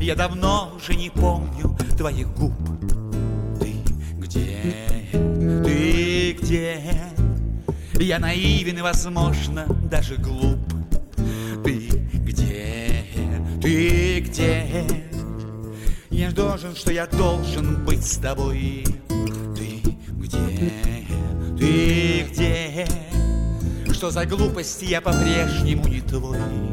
Я 0.03 0.15
давно 0.15 0.73
уже 0.75 0.95
не 0.95 1.09
помню 1.09 1.77
твоих 1.97 2.27
губ. 2.33 2.51
Ты 3.57 3.73
где? 4.17 4.75
Ты 5.63 6.33
где? 6.33 6.93
Я 7.93 8.19
наивен 8.19 8.79
и, 8.79 8.81
возможно, 8.81 9.65
даже 9.89 10.17
глуп. 10.17 10.59
Ты 11.63 11.87
где? 12.15 13.05
Ты 13.61 14.19
где? 14.19 14.85
Я 16.09 16.31
должен, 16.31 16.75
что 16.75 16.91
я 16.91 17.07
должен 17.07 17.85
быть 17.85 18.05
с 18.05 18.17
тобой. 18.17 18.83
Ты 19.07 19.95
где? 20.09 20.73
Ты 21.57 22.27
где? 22.29 22.87
Что 23.93 24.11
за 24.11 24.25
глупости 24.25 24.83
я 24.83 24.99
по-прежнему 24.99 25.87
не 25.87 26.01
твой? 26.01 26.72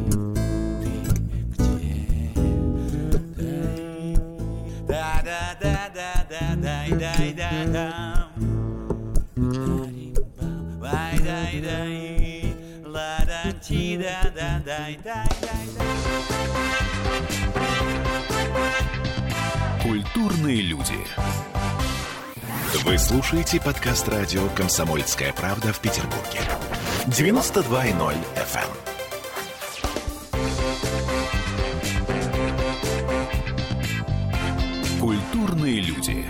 Культурные 19.83 20.61
люди. 20.61 20.92
Вы 22.85 22.99
слушаете 22.99 23.59
подкаст 23.62 24.07
радио 24.09 24.47
«Комсомольская 24.50 25.33
правда» 25.33 25.73
в 25.73 25.80
Петербурге. 25.80 26.40
92.0 27.07 28.14
FM. 28.37 28.90
Культурные 35.00 35.80
люди. 35.80 36.26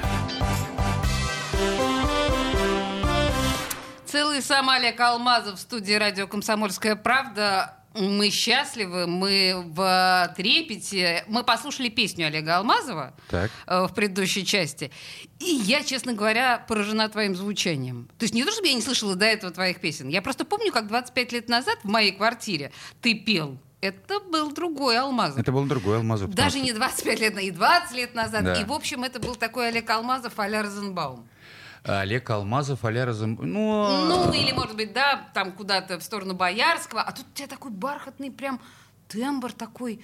Целый 4.21 4.43
сам 4.43 4.69
Олег 4.69 5.01
Алмазов 5.01 5.59
в 5.59 5.63
студии 5.63 5.95
радио 5.95 6.27
«Комсомольская 6.27 6.95
правда». 6.95 7.79
Мы 7.95 8.29
счастливы, 8.29 9.07
мы 9.07 9.55
в 9.65 10.35
трепете. 10.37 11.25
Мы 11.27 11.43
послушали 11.43 11.89
песню 11.89 12.27
Олега 12.27 12.59
Алмазова 12.59 13.15
Так. 13.31 13.51
э, 13.67 13.87
в 13.87 13.95
предыдущей 13.95 14.45
части. 14.45 14.91
И 15.39 15.47
я, 15.47 15.83
честно 15.83 16.13
говоря, 16.13 16.63
поражена 16.69 17.09
твоим 17.09 17.35
звучанием. 17.35 18.11
То 18.19 18.25
есть 18.25 18.35
не 18.35 18.45
то, 18.45 18.53
чтобы 18.53 18.69
я 18.69 18.75
не 18.75 18.83
слышала 18.83 19.15
до 19.15 19.25
этого 19.25 19.55
твоих 19.55 19.81
песен. 19.81 20.09
Я 20.09 20.21
просто 20.21 20.45
помню, 20.45 20.71
как 20.71 20.87
25 20.89 21.33
лет 21.33 21.49
назад 21.49 21.79
в 21.83 21.89
моей 21.89 22.13
квартире 22.13 22.73
ты 23.01 23.15
пел. 23.15 23.57
Это 23.81 24.21
был 24.21 24.53
другой 24.53 24.99
Алмазов. 24.99 25.39
Это 25.39 25.51
был 25.51 25.65
другой 25.65 25.97
Алмазов. 25.97 26.29
Даже 26.35 26.59
что- 26.59 26.67
не 26.67 26.75
25 26.75 27.21
лет, 27.21 27.39
и 27.41 27.51
20 27.51 27.97
лет 27.97 28.15
назад. 28.15 28.45
Да. 28.45 28.53
И, 28.61 28.65
в 28.67 28.73
общем, 28.75 29.03
это 29.03 29.19
был 29.19 29.35
такой 29.35 29.69
Олег 29.69 29.89
Алмазов 29.89 30.35
а-ля 30.37 30.63
Розенбаум. 30.63 31.27
Олег 31.85 32.29
Алмазов, 32.31 32.85
Аля 32.85 33.07
Розен... 33.07 33.39
Ну, 33.41 34.07
Ну, 34.07 34.33
или, 34.33 34.53
может 34.53 34.77
быть, 34.77 34.93
да, 34.93 35.29
там 35.35 35.53
куда-то 35.53 35.99
в 35.99 36.03
сторону 36.03 36.35
Боярского. 36.35 37.01
А 37.03 37.13
тут 37.13 37.27
у 37.33 37.37
тебя 37.37 37.49
такой 37.49 37.71
бархатный 37.71 38.31
прям 38.31 38.61
тембр 39.09 39.53
такой 39.53 40.01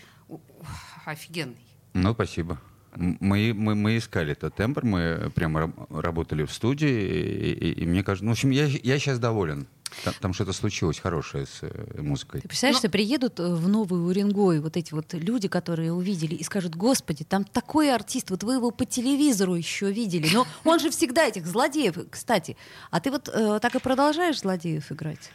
офигенный. 1.04 1.56
Ну, 1.94 2.12
спасибо. 2.14 2.58
Мы, 2.94 3.52
мы, 3.54 3.74
мы 3.74 3.98
искали 3.98 4.32
этот 4.32 4.54
тембр, 4.54 4.84
мы 4.84 5.30
прямо 5.34 5.60
раб- 5.60 5.90
работали 5.90 6.44
в 6.44 6.52
студии, 6.52 6.88
и, 6.88 7.52
и- 7.52 7.82
и 7.82 7.86
мне 7.86 8.02
кажется, 8.02 8.24
ну, 8.24 8.30
в 8.30 8.34
общем, 8.34 8.50
я, 8.50 8.64
я 8.64 8.98
сейчас 8.98 9.18
доволен. 9.18 9.66
Там, 10.04 10.14
там 10.20 10.32
что-то 10.34 10.52
случилось 10.52 10.98
хорошее 10.98 11.46
с 11.46 11.58
э, 11.62 12.00
музыкой. 12.00 12.40
Ты 12.40 12.48
представляешь, 12.48 12.76
Ну- 12.76 12.80
что 12.80 12.88
приедут 12.90 13.40
э, 13.40 13.54
в 13.54 13.68
Новый 13.68 14.06
Уренгой 14.06 14.60
вот 14.60 14.76
эти 14.76 14.92
вот 14.92 15.14
люди, 15.14 15.48
которые 15.48 15.92
увидели, 15.92 16.34
и 16.34 16.42
скажут, 16.44 16.74
господи, 16.74 17.24
там 17.24 17.44
такой 17.44 17.92
артист, 17.92 18.30
вот 18.30 18.42
вы 18.42 18.54
его 18.54 18.70
по 18.70 18.84
телевизору 18.84 19.54
еще 19.54 19.90
видели. 19.90 20.28
Но 20.32 20.46
он 20.64 20.80
же 20.80 20.90
всегда 20.90 21.24
этих 21.26 21.46
злодеев, 21.46 21.96
кстати. 22.10 22.56
А 22.90 23.00
ты 23.00 23.10
вот 23.10 23.28
э, 23.32 23.58
так 23.60 23.74
и 23.74 23.78
продолжаешь 23.78 24.40
злодеев 24.40 24.90
играть? 24.92 25.30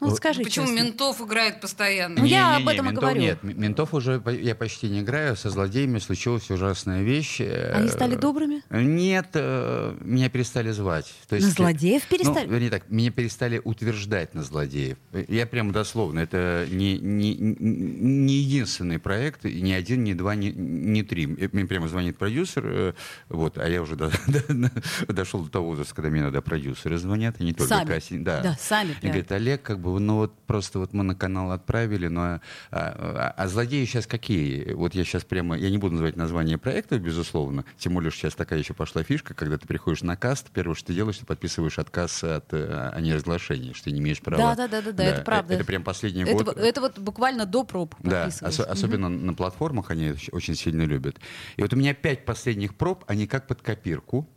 Ну, 0.00 0.08
вот 0.08 0.16
скажи 0.16 0.42
Почему 0.42 0.66
честно. 0.66 0.80
ментов 0.80 1.20
играет 1.20 1.60
постоянно? 1.60 2.20
Ну, 2.20 2.24
я 2.26 2.50
Не-не-не, 2.50 2.62
об 2.62 2.68
этом 2.68 2.86
и 2.86 2.88
ментов 2.88 3.02
говорю. 3.02 3.20
Нет, 3.20 3.42
ментов 3.42 3.94
уже 3.94 4.22
я 4.42 4.54
почти 4.54 4.88
не 4.88 5.00
играю. 5.00 5.36
Со 5.36 5.50
злодеями 5.50 5.98
случилась 5.98 6.50
ужасная 6.50 7.02
вещь. 7.02 7.40
э, 7.40 7.72
Они 7.72 7.88
стали 7.88 8.14
добрыми? 8.16 8.62
Нет, 8.70 9.28
э, 9.34 9.96
меня 10.00 10.28
перестали 10.28 10.70
звать. 10.72 11.12
То 11.28 11.36
На 11.36 11.40
злодеев 11.42 12.06
перестали? 12.06 12.46
Ну, 12.46 12.52
вернее 12.52 12.70
так, 12.70 12.90
меня 12.90 13.10
перестали 13.10 13.60
утверждать 13.64 14.34
на 14.34 14.42
злодеев. 14.42 14.98
Я 15.28 15.46
прямо 15.46 15.72
дословно, 15.72 16.18
это 16.20 16.66
не, 16.70 16.98
не, 16.98 17.34
не 17.36 18.34
единственный 18.34 18.98
проект, 18.98 19.44
и 19.46 19.60
ни 19.62 19.72
один, 19.72 20.04
ни 20.04 20.12
два, 20.12 20.34
ни, 20.34 20.48
ни 20.48 21.02
три. 21.02 21.26
Мне 21.26 21.64
прямо 21.66 21.88
звонит 21.88 22.18
продюсер, 22.18 22.64
э, 22.66 22.92
вот, 23.28 23.58
а 23.58 23.68
я 23.68 23.80
уже 23.80 23.96
до- 23.96 24.10
до- 24.48 24.70
дошел 25.08 25.42
до 25.44 25.50
того 25.50 25.68
возраста, 25.68 25.94
когда 25.94 26.10
мне 26.10 26.22
надо 26.22 26.42
продюсеры 26.42 26.98
звонят, 26.98 27.36
и 27.40 27.44
не 27.44 27.52
только 27.52 27.74
Сами. 27.74 27.86
кастинг. 27.88 28.24
Да. 28.24 28.40
Да, 28.42 28.56
сами 28.60 28.90
И 28.90 28.94
прям. 28.94 29.12
говорит, 29.12 29.32
Олег, 29.32 29.62
как 29.62 29.78
бы, 29.80 29.93
ну 29.98 30.16
вот 30.16 30.34
просто 30.46 30.78
вот 30.78 30.92
мы 30.92 31.04
на 31.04 31.14
канал 31.14 31.52
отправили, 31.52 32.08
но... 32.08 32.22
А, 32.22 32.40
а- 32.70 33.34
а 33.36 33.48
злодеи 33.48 33.84
сейчас 33.84 34.06
какие? 34.06 34.72
Вот 34.72 34.94
я 34.94 35.04
сейчас 35.04 35.24
прямо... 35.24 35.56
Я 35.56 35.70
не 35.70 35.78
буду 35.78 35.92
называть 35.92 36.16
название 36.16 36.58
проектов, 36.58 37.00
безусловно. 37.00 37.64
Тем 37.78 37.94
более, 37.94 38.10
сейчас 38.10 38.34
такая 38.34 38.58
еще 38.58 38.74
пошла 38.74 39.02
фишка, 39.02 39.34
когда 39.34 39.58
ты 39.58 39.66
приходишь 39.66 40.02
на 40.02 40.16
каст, 40.16 40.50
первое, 40.52 40.74
что 40.74 40.86
ты 40.88 40.94
делаешь, 40.94 41.18
ты 41.18 41.26
подписываешь 41.26 41.78
отказ 41.78 42.22
от, 42.24 42.52
э, 42.52 42.90
о 42.94 43.00
неразглашении, 43.00 43.72
что 43.72 43.84
ты 43.84 43.92
не 43.92 44.00
имеешь 44.00 44.20
права. 44.20 44.54
Да, 44.54 44.68
да, 44.68 44.68
да, 44.68 44.82
да, 44.82 44.92
да, 44.92 45.04
это 45.04 45.22
правда. 45.22 45.54
Это 45.54 45.64
прям 45.64 45.82
последний 45.82 46.22
Это, 46.22 46.44
год. 46.44 46.56
это 46.56 46.80
вот 46.80 46.98
буквально 46.98 47.46
до 47.46 47.64
проб 47.64 47.94
Да, 48.00 48.26
ос- 48.42 48.60
особенно 48.60 49.08
на 49.08 49.34
платформах 49.34 49.90
они 49.90 50.14
очень 50.32 50.54
сильно 50.54 50.82
любят. 50.82 51.18
И 51.56 51.62
вот 51.62 51.72
у 51.72 51.76
меня 51.76 51.94
пять 51.94 52.24
последних 52.24 52.74
проб, 52.74 53.04
они 53.06 53.26
как 53.26 53.46
под 53.46 53.62
копирку. 53.62 54.28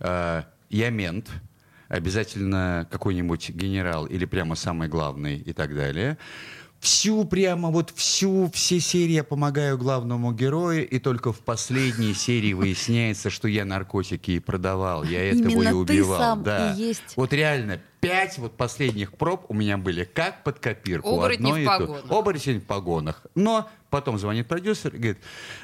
А, 0.00 0.46
Я 0.70 0.90
мент, 0.90 1.28
обязательно 1.92 2.88
какой-нибудь 2.90 3.50
генерал 3.50 4.06
или 4.06 4.24
прямо 4.24 4.54
самый 4.54 4.88
главный 4.88 5.36
и 5.36 5.52
так 5.52 5.74
далее. 5.74 6.16
Всю 6.80 7.24
прямо 7.24 7.70
вот 7.70 7.92
всю, 7.94 8.50
все 8.52 8.80
серии 8.80 9.12
я 9.12 9.22
помогаю 9.22 9.78
главному 9.78 10.32
герою, 10.32 10.88
и 10.88 10.98
только 10.98 11.32
в 11.32 11.40
последней 11.40 12.14
серии 12.14 12.54
выясняется, 12.54 13.30
что 13.30 13.46
я 13.46 13.64
наркотики 13.64 14.32
и 14.32 14.40
продавал, 14.40 15.04
я 15.04 15.22
этого 15.22 15.48
Именно 15.48 15.60
и 15.60 15.66
ты 15.68 15.74
убивал. 15.74 16.18
сам 16.18 16.42
да. 16.42 16.72
и 16.72 16.80
есть. 16.80 17.14
Вот 17.14 17.32
реально 17.32 17.80
пять 18.02 18.36
вот 18.38 18.56
последних 18.56 19.12
проб 19.12 19.46
у 19.48 19.54
меня 19.54 19.78
были 19.78 20.02
как 20.02 20.42
под 20.42 20.58
копирку. 20.58 21.08
Оборотни 21.08 21.50
одно 21.50 21.54
в 21.54 21.58
и 21.60 21.64
то. 21.64 21.70
погонах. 21.78 22.10
Оборотень 22.10 22.60
в 22.60 22.64
погонах. 22.64 23.22
Но 23.36 23.70
потом 23.90 24.18
звонит 24.18 24.48
продюсер 24.48 24.94
и 24.94 24.98
говорит, 24.98 25.18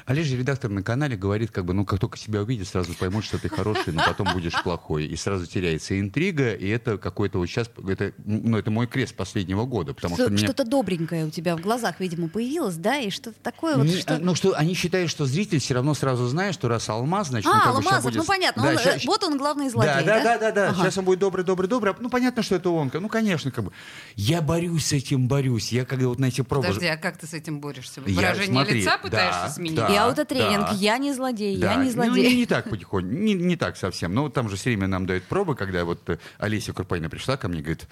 Олег 0.05 0.23
же 0.25 0.37
редактор 0.37 0.69
на 0.69 0.83
канале 0.83 1.17
говорит, 1.17 1.49
как 1.51 1.65
бы, 1.65 1.73
ну, 1.73 1.83
как 1.83 1.99
только 1.99 2.17
тебя 2.17 2.41
увидят, 2.43 2.67
сразу 2.67 2.93
поймут, 2.93 3.25
что 3.25 3.39
ты 3.39 3.49
хороший, 3.49 3.91
но 3.91 4.03
потом 4.05 4.29
будешь 4.33 4.53
плохой. 4.63 5.05
И 5.05 5.15
сразу 5.15 5.47
теряется 5.47 5.99
интрига, 5.99 6.53
и 6.53 6.67
это 6.69 6.99
какой-то 6.99 7.39
вот 7.39 7.47
сейчас, 7.47 7.71
это, 7.87 8.13
ну, 8.23 8.55
это 8.55 8.69
мой 8.69 8.85
крест 8.85 9.15
последнего 9.15 9.65
года, 9.65 9.95
потому 9.95 10.13
что, 10.15 10.25
Что- 10.25 10.31
меня... 10.31 10.43
Что-то 10.45 10.63
добренькое 10.63 11.25
у 11.25 11.31
тебя 11.31 11.57
в 11.57 11.61
глазах, 11.61 11.99
видимо, 11.99 12.29
появилось, 12.29 12.75
да, 12.75 12.97
и 12.99 13.09
что-то 13.09 13.37
такое 13.41 13.75
вот, 13.77 13.87
Не, 13.87 13.97
что... 13.97 14.19
Ну, 14.19 14.35
что 14.35 14.53
они 14.55 14.75
считают, 14.75 15.09
что 15.09 15.25
зритель 15.25 15.59
все 15.59 15.73
равно 15.73 15.95
сразу 15.95 16.27
знает, 16.27 16.53
что 16.53 16.67
раз 16.67 16.87
алмаз, 16.87 17.29
значит, 17.29 17.49
А, 17.51 17.57
щас 17.57 17.75
Алмазов, 17.75 18.03
будет... 18.03 18.17
ну 18.17 18.25
понятно, 18.25 18.61
Да, 18.61 18.69
он, 18.69 18.77
ща- 18.77 18.91
э, 18.95 18.99
вот 19.07 19.23
он 19.23 19.37
главный 19.39 19.69
злодей, 19.69 20.05
да, 20.05 20.23
да, 20.23 20.23
да, 20.23 20.37
да, 20.37 20.51
да. 20.51 20.69
Ага. 20.69 20.83
Сейчас 20.83 20.97
он 20.99 21.05
будет 21.05 21.17
добрый, 21.17 21.43
добрый, 21.43 21.67
добрый. 21.67 21.95
Ну, 21.99 22.09
понятно, 22.11 22.28
понятно, 22.29 22.43
что 22.43 22.55
это 22.55 22.69
он. 22.69 22.91
Ну, 22.93 23.09
конечно, 23.09 23.51
как 23.51 23.65
бы. 23.65 23.71
Я 24.15 24.41
борюсь 24.41 24.85
с 24.87 24.93
этим, 24.93 25.27
борюсь. 25.27 25.71
Я 25.71 25.85
когда 25.85 26.07
вот 26.07 26.19
на 26.19 26.25
эти 26.25 26.41
пробы... 26.41 26.67
Подожди, 26.67 26.87
а 26.87 26.97
как 26.97 27.17
ты 27.17 27.27
с 27.27 27.33
этим 27.33 27.59
борешься? 27.59 28.01
Я, 28.05 28.13
Выражение 28.15 28.51
смотри, 28.51 28.79
лица 28.79 28.91
да, 28.91 28.97
пытаешься 28.97 29.49
сменить? 29.49 29.75
да. 29.75 29.87
И 29.87 29.95
аутотренинг. 29.95 30.67
да. 30.69 30.75
Я 30.75 30.97
не 30.97 31.13
злодей, 31.13 31.57
Да, 31.57 31.73
я 31.73 31.77
не 31.77 31.85
ну, 31.85 31.91
злодей. 31.91 32.29
не, 32.29 32.35
не 32.37 32.45
так 32.45 32.69
потихоньку, 32.69 33.09
не, 33.09 33.33
не 33.33 33.55
так 33.55 33.77
совсем. 33.77 34.13
Но 34.13 34.23
вот 34.23 34.33
там 34.33 34.49
же 34.49 34.55
все 34.55 34.69
время 34.69 34.87
нам 34.87 35.05
дают 35.05 35.23
пробы, 35.23 35.55
когда 35.55 35.85
вот 35.85 36.07
э, 36.09 36.17
Олеся 36.37 36.73
Курпайна 36.73 37.09
пришла 37.09 37.37
ко 37.37 37.47
мне 37.47 37.59
и 37.59 37.61
говорит, 37.61 37.87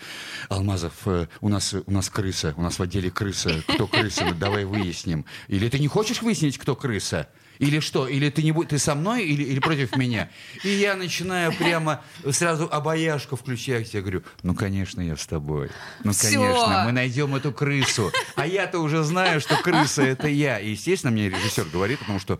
Алмазов, 0.49 0.93
э, 1.05 1.27
у 1.41 1.49
нас, 1.49 1.73
у 1.73 1.91
нас 1.91 2.09
крыса, 2.09 2.53
у 2.57 2.61
нас 2.61 2.79
в 2.79 2.81
отделе 2.83 3.09
крыса. 3.09 3.63
Кто 3.67 3.87
крыса? 3.87 4.25
Ну, 4.25 4.35
Давай 4.35 4.65
выясним. 4.65 5.25
Или 5.47 5.69
ты 5.69 5.79
не 5.79 5.87
хочешь 5.87 6.21
выяснить, 6.21 6.57
кто 6.57 6.75
крыса? 6.75 7.27
Или 7.59 7.79
что? 7.79 8.07
Или 8.07 8.29
ты 8.29 8.43
не 8.43 8.51
будь, 8.51 8.69
ты 8.69 8.77
со 8.77 8.95
мной 8.95 9.25
или, 9.25 9.43
или 9.43 9.59
против 9.59 9.95
меня? 9.95 10.29
И 10.63 10.69
я 10.69 10.95
начинаю 10.95 11.53
прямо 11.53 12.01
сразу 12.31 12.67
обаяшку 12.71 13.35
включать. 13.35 13.93
Я 13.93 14.01
говорю, 14.01 14.23
ну, 14.43 14.53
конечно, 14.55 15.01
я 15.01 15.15
с 15.15 15.25
тобой. 15.25 15.69
Ну, 16.03 16.11
Всё. 16.11 16.39
конечно, 16.39 16.83
мы 16.85 16.91
найдем 16.91 17.35
эту 17.35 17.51
крысу. 17.51 18.11
А 18.35 18.45
я-то 18.45 18.79
уже 18.79 19.03
знаю, 19.03 19.41
что 19.41 19.55
крыса 19.57 20.03
это 20.03 20.27
я. 20.27 20.59
И, 20.59 20.71
естественно, 20.71 21.11
мне 21.11 21.29
режиссер 21.29 21.65
говорит, 21.65 21.99
потому 21.99 22.19
что, 22.19 22.39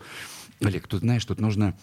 Олег, 0.62 0.86
тут, 0.86 1.00
знаешь, 1.00 1.24
тут 1.24 1.40
нужно, 1.40 1.76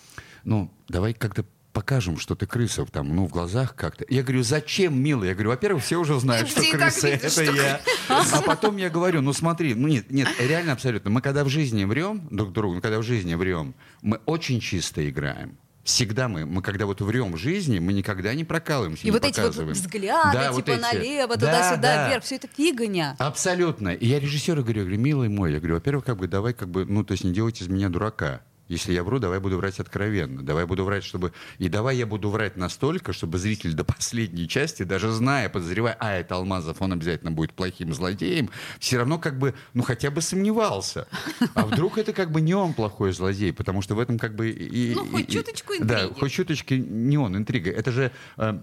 ну, 0.44 0.72
давай 0.88 1.14
как-то 1.14 1.46
покажем, 1.76 2.18
что 2.18 2.36
ты 2.36 2.48
крыса, 2.48 2.86
там, 2.86 3.14
ну, 3.14 3.28
в 3.28 3.32
глазах 3.32 3.76
как-то. 3.76 4.06
Я 4.10 4.24
говорю, 4.24 4.44
зачем, 4.44 4.98
милый? 4.98 5.28
Я 5.28 5.34
говорю, 5.34 5.50
во-первых, 5.50 5.84
все 5.84 5.98
уже 6.00 6.18
знают, 6.20 6.48
что 6.50 6.62
крыса 6.72 7.10
это 7.10 7.44
я. 7.44 7.82
А 8.08 8.42
потом 8.42 8.78
я 8.78 8.90
говорю, 8.90 9.22
ну, 9.22 9.34
смотри, 9.34 9.76
ну, 9.76 9.90
нет, 9.90 10.10
нет, 10.10 10.30
реально 10.40 10.72
абсолютно. 10.72 11.12
Мы 11.12 11.22
когда 11.22 11.44
в 11.44 11.50
жизни 11.50 11.84
врем 11.84 12.28
друг 12.32 12.54
другу, 12.54 12.76
ну, 12.76 12.82
когда 12.82 12.98
в 13.00 13.04
жизни 13.04 13.36
врем, 13.36 13.76
мы 14.02 14.22
очень 14.26 14.62
чисто 14.62 15.08
играем. 15.08 15.58
Всегда 15.84 16.28
мы, 16.30 16.46
мы 16.48 16.64
когда 16.64 16.86
вот 16.88 17.02
врем 17.02 17.34
в 17.34 17.38
жизни, 17.38 17.78
мы 17.78 17.94
никогда 17.94 18.34
не 18.34 18.44
прокалываемся, 18.46 19.04
И 19.04 19.06
не 19.08 19.12
вот 19.12 19.24
эти 19.24 19.40
вот 19.40 19.48
показываем. 19.50 19.74
взгляды, 19.74 20.34
Да, 20.38 20.52
вот 20.54 20.66
типа 20.66 20.76
эти. 20.78 20.82
налево, 20.82 21.36
Да, 21.38 21.46
туда-сюда, 21.46 21.82
да. 21.82 22.10
вверх, 22.10 22.24
все 22.24 22.36
это 22.38 22.48
фигня. 22.48 23.16
Абсолютно. 23.20 23.90
И 23.90 24.08
я 24.08 24.20
режиссеру 24.20 24.64
говорю, 24.64 24.80
я 24.80 24.86
говорю, 24.86 25.00
милый 25.02 25.30
мой, 25.30 25.52
я 25.52 25.60
говорю, 25.60 25.76
во-первых, 25.76 26.06
как 26.06 26.18
бы 26.18 26.28
давай, 26.28 26.54
как 26.54 26.70
бы, 26.70 26.86
ну, 26.86 27.04
то 27.04 27.12
есть 27.12 27.24
не 27.26 27.34
делайте 27.34 27.66
из 27.66 27.68
меня 27.68 27.90
дурака. 27.90 28.42
Если 28.68 28.94
я 28.94 29.04
вру, 29.04 29.20
давай 29.20 29.40
буду 29.40 29.58
врать 29.58 29.80
откровенно. 29.80 30.42
Давай 30.42 30.66
буду 30.66 30.84
врать, 30.86 31.04
чтобы... 31.04 31.34
И 31.60 31.70
давай 31.70 31.98
я 31.98 32.08
буду 32.08 32.30
врать 32.32 32.58
настолько, 32.58 33.14
чтобы 33.14 33.38
зритель 33.38 33.74
до 33.74 33.84
последней 33.84 34.48
части, 34.48 34.82
даже 34.82 35.12
зная, 35.12 35.50
подозревая, 35.50 35.96
а, 36.00 36.14
это 36.14 36.34
Алмазов, 36.36 36.82
он 36.82 36.94
обязательно 36.94 37.32
будет 37.32 37.54
плохим 37.54 37.94
злодеем, 37.94 38.50
все 38.80 38.98
равно 38.98 39.20
как 39.20 39.38
бы, 39.38 39.54
ну, 39.76 39.84
хотя 39.84 40.10
бы 40.10 40.22
сомневался. 40.22 41.08
А 41.54 41.64
вдруг 41.66 42.00
это 42.00 42.12
как 42.12 42.32
бы 42.32 42.42
не 42.42 42.56
он 42.56 42.74
плохой 42.74 43.12
злодей, 43.14 43.54
потому 43.54 43.84
что 43.84 43.94
в 43.94 44.00
этом 44.00 44.18
как 44.18 44.36
бы... 44.36 44.50
И, 44.50 44.96
Ну, 44.96 45.06
хоть 45.12 45.30
и- 45.30 45.32
чуточку 45.32 45.74
Да, 45.80 46.06
интриги. 46.06 46.20
хоть 46.20 46.32
чуточки 46.32 46.74
не 46.74 47.18
он, 47.20 47.38
интрига. 47.38 47.70
Это 47.70 47.92
же... 47.92 48.12
э, 48.38 48.60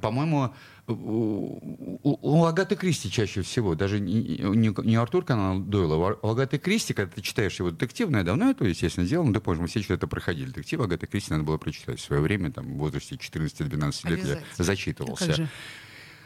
по-моему, 0.00 0.52
у, 0.88 2.44
Агаты 2.44 2.76
Кристи 2.76 3.10
чаще 3.10 3.42
всего, 3.42 3.74
даже 3.74 4.00
не, 4.00 4.96
Артур 4.96 5.24
Конан 5.24 5.64
Дойла, 5.70 5.94
а 5.94 6.26
у 6.26 6.30
Агаты 6.30 6.58
Кристи, 6.58 6.92
когда 6.92 7.14
ты 7.14 7.22
читаешь 7.22 7.58
его 7.58 7.70
детективное, 7.70 8.24
давно 8.24 8.50
это, 8.50 8.64
естественно, 8.64 9.06
сделано, 9.06 9.28
ну, 9.28 9.34
ты 9.34 9.40
помнишь, 9.40 9.60
мы 9.60 9.68
все 9.68 9.82
что 9.82 9.94
это 9.94 10.06
проходили. 10.06 10.48
Детектив 10.48 10.80
Агаты 10.80 11.06
Кристи 11.06 11.32
надо 11.32 11.44
было 11.44 11.58
прочитать 11.58 12.00
в 12.00 12.04
свое 12.04 12.20
время, 12.20 12.50
там, 12.50 12.74
в 12.74 12.78
возрасте 12.78 13.16
14-12 13.16 14.10
лет 14.10 14.24
я 14.24 14.64
зачитывался. 14.64 15.48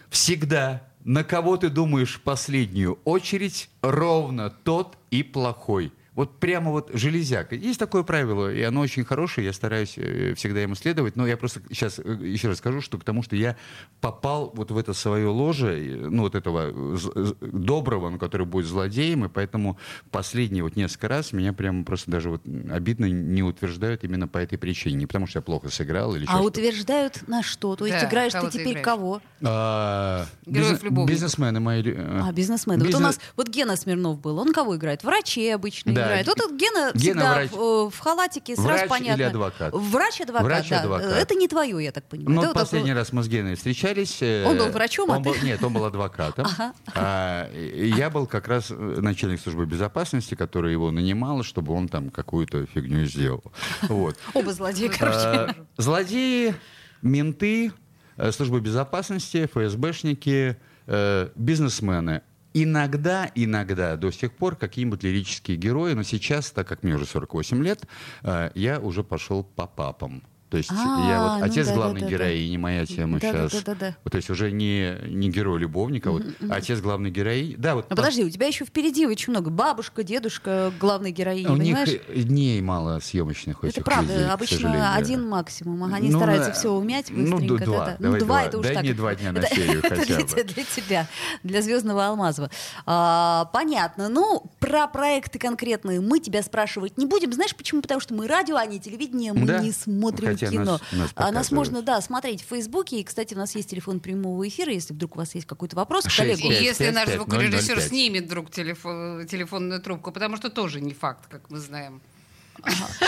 Всегда 0.09 0.89
на 1.05 1.23
кого 1.23 1.57
ты 1.57 1.69
думаешь 1.69 2.15
в 2.17 2.21
последнюю 2.23 2.99
очередь, 3.05 3.71
ровно 3.81 4.51
тот 4.51 4.99
и 5.11 5.23
плохой. 5.23 5.93
Вот 6.17 6.41
прямо 6.41 6.71
вот 6.73 6.91
железяка. 6.95 7.55
Есть 7.55 7.79
такое 7.79 8.03
правило, 8.03 8.53
и 8.53 8.63
оно 8.63 8.81
очень 8.81 9.05
хорошее, 9.05 9.47
я 9.47 9.53
стараюсь 9.53 9.95
э, 9.99 10.33
всегда 10.35 10.63
им 10.63 10.75
следовать. 10.75 11.15
Но 11.15 11.27
я 11.27 11.37
просто 11.37 11.61
сейчас 11.71 11.99
еще 11.99 12.49
раз 12.49 12.57
скажу, 12.59 12.81
что 12.81 12.97
к 12.99 13.05
тому, 13.05 13.23
что 13.23 13.37
я 13.37 13.55
попал 14.01 14.51
вот 14.55 14.71
в 14.71 14.79
это 14.79 14.95
свое 14.95 15.29
ложе, 15.29 15.79
э, 15.79 16.09
ну 16.09 16.23
вот 16.23 16.35
этого 16.35 16.97
з- 16.97 17.37
доброго, 17.43 18.09
ну, 18.09 18.19
который 18.19 18.47
будет 18.47 18.67
злодеем, 18.67 19.27
и 19.27 19.29
поэтому 19.29 19.79
последние 20.11 20.63
вот 20.63 20.75
несколько 20.75 21.09
раз 21.09 21.33
меня 21.35 21.53
прямо 21.53 21.85
просто 21.85 22.11
даже 22.11 22.31
вот 22.31 22.41
обидно 22.71 23.05
не 23.05 23.43
утверждают 23.43 24.03
именно 24.03 24.27
по 24.27 24.39
этой 24.39 24.57
причине. 24.57 24.97
Не 24.97 25.07
потому 25.07 25.27
что 25.27 25.39
я 25.39 25.43
плохо 25.43 25.69
сыграл 25.69 26.17
или 26.17 26.25
А 26.25 26.29
что-то. 26.31 26.45
утверждают 26.47 27.29
на 27.29 27.43
что? 27.43 27.77
То 27.77 27.85
есть 27.85 28.01
Да, 28.01 28.09
играешь 28.09 28.33
ты 28.33 28.51
теперь 28.51 28.69
играешь? 28.71 28.85
кого? 28.87 29.21
А, 29.43 30.25
Героев 30.47 30.83
бизнес-. 30.83 31.07
Бизнесмены 31.09 31.61
мои. 31.61 31.83
э, 31.85 32.21
А, 32.23 32.33
бизнесмены. 32.33 32.79
Вот 32.79 32.87
у 32.95 32.97
бизнес- 32.99 33.03
нас, 33.17 33.21
вот 33.37 33.49
Гена 33.49 33.77
Смирнов 33.77 34.19
был, 34.19 34.39
он 34.39 34.55
кого 34.55 34.77
играет? 34.77 35.05
Врачей 35.05 35.55
обычно 35.55 35.93
Да. 35.93 36.06
Играет. 36.07 36.27
Вот 36.27 36.39
этот 36.39 36.53
Гена, 36.53 36.91
Гена 36.95 36.99
всегда 36.99 37.35
врач. 37.35 37.51
в, 37.51 37.55
э, 37.61 37.91
в 37.91 37.99
халатике, 37.99 38.55
сразу 38.57 38.69
Врач 38.69 38.89
понятно. 38.89 39.21
или 39.21 39.23
адвокат? 39.29 39.73
Врач-адвокат, 39.75 40.43
да. 40.43 40.55
Врач-адвокат. 40.57 41.13
Это 41.13 41.35
не 41.35 41.49
твое, 41.49 41.85
я 41.85 41.93
так 41.93 42.05
понимаю. 42.05 42.35
Ну, 42.37 42.43
вот 42.47 42.55
последний 42.55 42.91
такое- 42.91 43.01
раз 43.01 43.13
мы 43.13 43.23
с 43.23 43.29
Геной 43.29 43.55
встречались. 43.57 44.19
э, 44.23 44.45
Он 44.47 44.57
был 44.59 44.69
врачом, 44.71 45.11
а 45.11 45.17
он 45.17 45.23
ты? 45.23 45.31
был- 45.31 45.37
Нет, 45.43 45.63
он 45.63 45.73
был 45.73 45.85
адвокатом. 45.85 46.47
А, 46.95 47.49
и 47.53 47.89
я 47.97 48.11
был 48.11 48.27
как 48.27 48.49
раз 48.49 48.71
э, 48.71 48.75
начальник 48.75 49.41
службы 49.41 49.67
безопасности, 49.67 50.35
который 50.35 50.73
его 50.73 50.91
нанимал, 50.91 51.43
чтобы 51.43 51.73
он 51.75 51.89
там 51.89 52.11
какую-то 52.11 52.67
фигню 52.67 53.05
сделал. 53.07 53.43
Вот. 53.83 54.17
Оба 54.35 54.53
злодея, 54.53 54.91
короче. 54.91 55.17
А, 55.19 55.55
Злодеи, 55.77 56.55
менты, 57.03 57.73
э, 58.17 58.33
служба 58.33 58.61
безопасности, 58.61 59.47
ФСБшники, 59.53 60.57
э, 60.87 61.29
бизнесмены. 61.35 62.23
Иногда, 62.59 63.31
иногда, 63.35 63.99
до 63.99 64.11
сих 64.11 64.33
пор 64.33 64.57
какие-нибудь 64.57 65.03
лирические 65.03 65.59
герои, 65.59 65.93
но 65.93 66.03
сейчас, 66.03 66.51
так 66.51 66.67
как 66.67 66.83
мне 66.83 66.95
уже 66.95 67.05
48 67.05 67.63
лет, 67.63 67.83
э, 68.23 68.51
я 68.55 68.81
уже 68.81 69.05
пошел 69.05 69.45
по 69.45 69.67
папам. 69.67 70.23
То 70.49 70.59
есть 70.59 70.71
А, 70.71 71.09
я 71.11 71.23
вот 71.23 71.39
ну 71.41 71.45
отец 71.45 71.67
да, 71.67 71.73
да, 71.73 71.77
главной 71.77 72.01
да, 72.03 72.07
да. 72.07 72.13
героини, 72.13 72.57
моя 72.57 72.87
тема 72.87 73.19
Да, 73.19 73.33
да, 73.33 73.49
сейчас. 73.49 73.63
да, 73.65 73.75
да, 73.75 73.79
да. 73.81 73.97
Вот, 74.05 74.11
то 74.13 74.17
есть 74.17 74.31
уже 74.31 74.53
не, 74.53 74.95
не 75.09 75.29
герой-любовник, 75.29 76.07
а 76.07 76.13
вот 76.13 76.23
отец 76.49 76.81
главной 76.81 77.11
героини. 77.11 77.57
Да, 77.59 77.75
вот 77.75 77.87
Ну 77.91 77.97
по- 77.97 78.03
подожди, 78.03 78.25
у 78.25 78.31
тебя 78.31 78.47
еще 78.47 78.65
впереди 78.65 79.07
очень 79.09 79.33
много. 79.33 79.51
Бабушка, 79.51 80.05
дедушка, 80.05 80.73
главной 80.79 81.11
героини, 81.11 81.49
у 81.49 81.57
них 81.57 81.77
понимаешь? 81.77 82.01
дней 82.27 82.61
мало 82.63 83.01
съемочных 83.01 83.65
Это 83.65 83.81
правда, 83.83 84.13
людей, 84.13 84.29
обычно 84.29 84.95
один 84.95 85.29
максимум. 85.29 85.93
Они 85.93 86.11
Ну, 86.11 86.19
стараются 86.19 86.51
на- 86.51 86.55
все 86.55 86.71
умять 86.71 87.07
ну, 87.11 87.23
быстренько. 87.39 87.59
д- 87.59 87.65
два. 87.65 87.79
да-да. 87.79 87.97
Давай 87.99 88.21
ну, 88.21 88.27
два 88.27 88.39
два. 88.39 88.47
это 88.49 88.59
уж 88.59 88.65
Дай 88.67 88.75
так. 88.75 88.83
мне 88.85 88.95
два 88.95 89.15
дня 89.17 89.33
на 89.33 89.39
Это- 89.39 89.55
серию 89.55 89.79
это 89.83 89.89
хотя 89.97 90.05
для, 90.05 90.17
бы. 90.19 90.23
те- 90.29 90.45
для 90.45 90.63
тебя, 90.65 91.07
для 91.43 91.63
Звездного 91.63 92.07
Алмазова. 92.07 92.51
А, 92.87 93.47
понятно. 93.53 94.09
Ну, 94.09 94.45
про 94.61 94.87
проекты 94.87 95.41
конкретные 95.41 96.01
мы 96.01 96.21
тебя 96.21 96.43
спрашивать 96.43 96.97
не 96.99 97.07
будем. 97.07 97.33
Знаешь 97.33 97.55
почему? 97.57 97.83
Потому 97.83 98.01
что 98.01 98.15
мы 98.15 98.29
радио, 98.29 98.57
а 98.57 98.65
не 98.67 98.79
телевидение, 98.79 99.33
мы 99.33 99.45
Да. 99.47 99.59
не 99.59 99.73
смотрим 99.73 100.36
Хотя 100.39 100.53
кино. 100.53 100.65
нас- 100.65 100.81
нас 100.93 101.13
а 101.15 101.33
нас 101.33 101.51
можно, 101.51 101.83
да, 101.83 102.01
смотреть 102.01 102.43
в 102.43 102.47
Фейсбуке. 102.47 103.01
И, 103.01 103.05
кстати, 103.05 103.35
у 103.35 103.39
нас 103.39 103.55
есть 103.55 103.71
телефон 103.71 104.01
прямого 104.01 104.47
эфира, 104.47 104.73
если 104.73 104.95
вдруг 104.95 105.17
у 105.17 105.19
вас 105.19 105.35
есть 105.35 105.47
какой-то 105.47 105.77
вопрос 105.77 106.05
к 106.05 106.11
Шесть, 106.11 106.41
коллегу. 106.41 106.49
И 106.53 106.55
пять, 106.57 106.63
если 106.63 106.85
пять, 106.87 106.95
наш 106.95 107.07
пять, 107.07 107.15
звукорежиссер 107.17 107.81
снимет 107.81 108.27
вдруг 108.27 108.51
телефон, 108.51 109.27
телефонную 109.27 109.81
трубку, 109.81 110.13
потому 110.13 110.37
что 110.37 110.51
тоже 110.51 110.81
не 110.81 110.95
факт, 110.95 111.27
как 111.29 111.51
мы 111.51 111.59
знаем. 111.59 112.01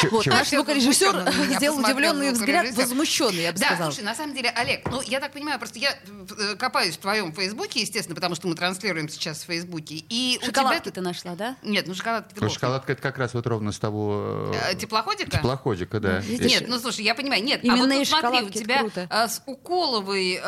Чё- 0.00 0.08
Вот, 0.10 0.24
чего? 0.24 0.34
наш 0.36 0.48
звукорежиссер 0.50 1.32
сделал 1.56 1.78
удивленный 1.80 2.32
взгляд, 2.32 2.72
возмущенный, 2.74 3.42
я 3.42 3.52
бы 3.52 3.58
да, 3.58 3.66
сказала. 3.66 3.90
слушай, 3.90 4.04
на 4.04 4.14
самом 4.14 4.34
деле, 4.34 4.50
Олег, 4.50 4.88
ну, 4.90 5.00
я 5.02 5.20
так 5.20 5.32
понимаю, 5.32 5.58
просто 5.58 5.78
я 5.78 5.90
э, 6.38 6.54
копаюсь 6.56 6.96
в 6.96 7.00
твоем 7.00 7.32
Фейсбуке, 7.32 7.80
естественно, 7.80 8.14
потому 8.14 8.34
что 8.34 8.46
мы 8.48 8.54
транслируем 8.54 9.08
сейчас 9.08 9.42
в 9.42 9.46
Фейсбуке. 9.46 9.96
И 10.08 10.38
у 10.42 10.46
Шоколадки 10.46 10.84
тебя... 10.84 10.92
ты 10.92 11.00
нашла, 11.00 11.34
да? 11.34 11.56
Нет, 11.62 11.86
ну 11.86 11.94
шоколадки 11.94 12.34
ты 12.34 12.40
что 12.40 12.48
шоколадка 12.48 12.92
это 12.92 13.02
как 13.02 13.18
раз 13.18 13.34
вот 13.34 13.46
ровно 13.46 13.72
с 13.72 13.78
того... 13.78 14.52
э, 14.54 14.72
Э, 14.72 14.74
Теплоходика? 14.74 15.30
Теплоходика, 15.30 16.00
да. 16.00 16.18
Видишь, 16.18 16.50
Нет, 16.52 16.64
ну 16.68 16.78
слушай, 16.78 17.04
я 17.04 17.14
понимаю, 17.14 17.42
нет. 17.42 17.60
а 17.64 17.66
Именные 17.66 17.98
вот 18.00 18.08
смотри, 18.08 18.42
у 18.42 18.50
тебя 18.50 18.84
с 19.10 19.42
Уколовой 19.46 20.40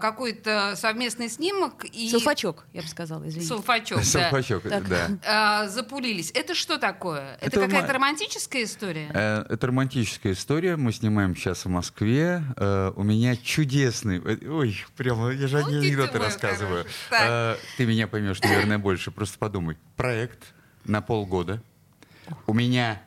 какой-то 0.00 0.74
совместный 0.76 1.28
снимок 1.28 1.84
и... 1.84 2.10
Сулфачок, 2.10 2.64
я 2.72 2.82
бы 2.82 2.88
сказала, 2.88 3.26
извините. 3.28 3.48
Сулфачок, 3.48 3.98
да. 3.98 4.04
Сапачок, 4.04 4.62
Так. 4.64 4.88
да. 4.88 5.08
А, 5.24 5.68
запулились. 5.68 6.30
Это 6.34 6.54
что 6.54 6.78
такое? 6.78 7.36
Это, 7.40 7.46
Это 7.46 7.60
какая-то 7.60 7.92
ма- 7.94 7.98
романтическая 8.50 8.64
история? 8.64 9.10
Э, 9.14 9.44
Это 9.48 9.66
романтическая 9.68 10.32
история. 10.32 10.76
Мы 10.76 10.92
снимаем 10.92 11.36
сейчас 11.36 11.64
в 11.64 11.68
Москве. 11.68 12.42
Э, 12.56 12.92
У 12.96 13.02
меня 13.02 13.36
чудесный... 13.36 14.18
э, 14.24 14.48
Ой, 14.48 14.76
прямо 14.96 15.30
я 15.30 15.46
же 15.46 15.58
одни 15.58 15.74
Ну, 15.76 15.80
дитя 15.82 15.88
анекдоты 16.02 16.18
рассказываю. 16.18 16.84
Э, 17.10 17.56
Ты 17.76 17.86
меня 17.86 18.06
поймешь, 18.08 18.40
наверное, 18.40 18.78
больше. 18.78 19.10
Просто 19.10 19.38
подумай. 19.38 19.76
Проект 19.96 20.54
на 20.84 21.00
полгода. 21.00 21.62
У 22.46 22.54
меня 22.54 23.00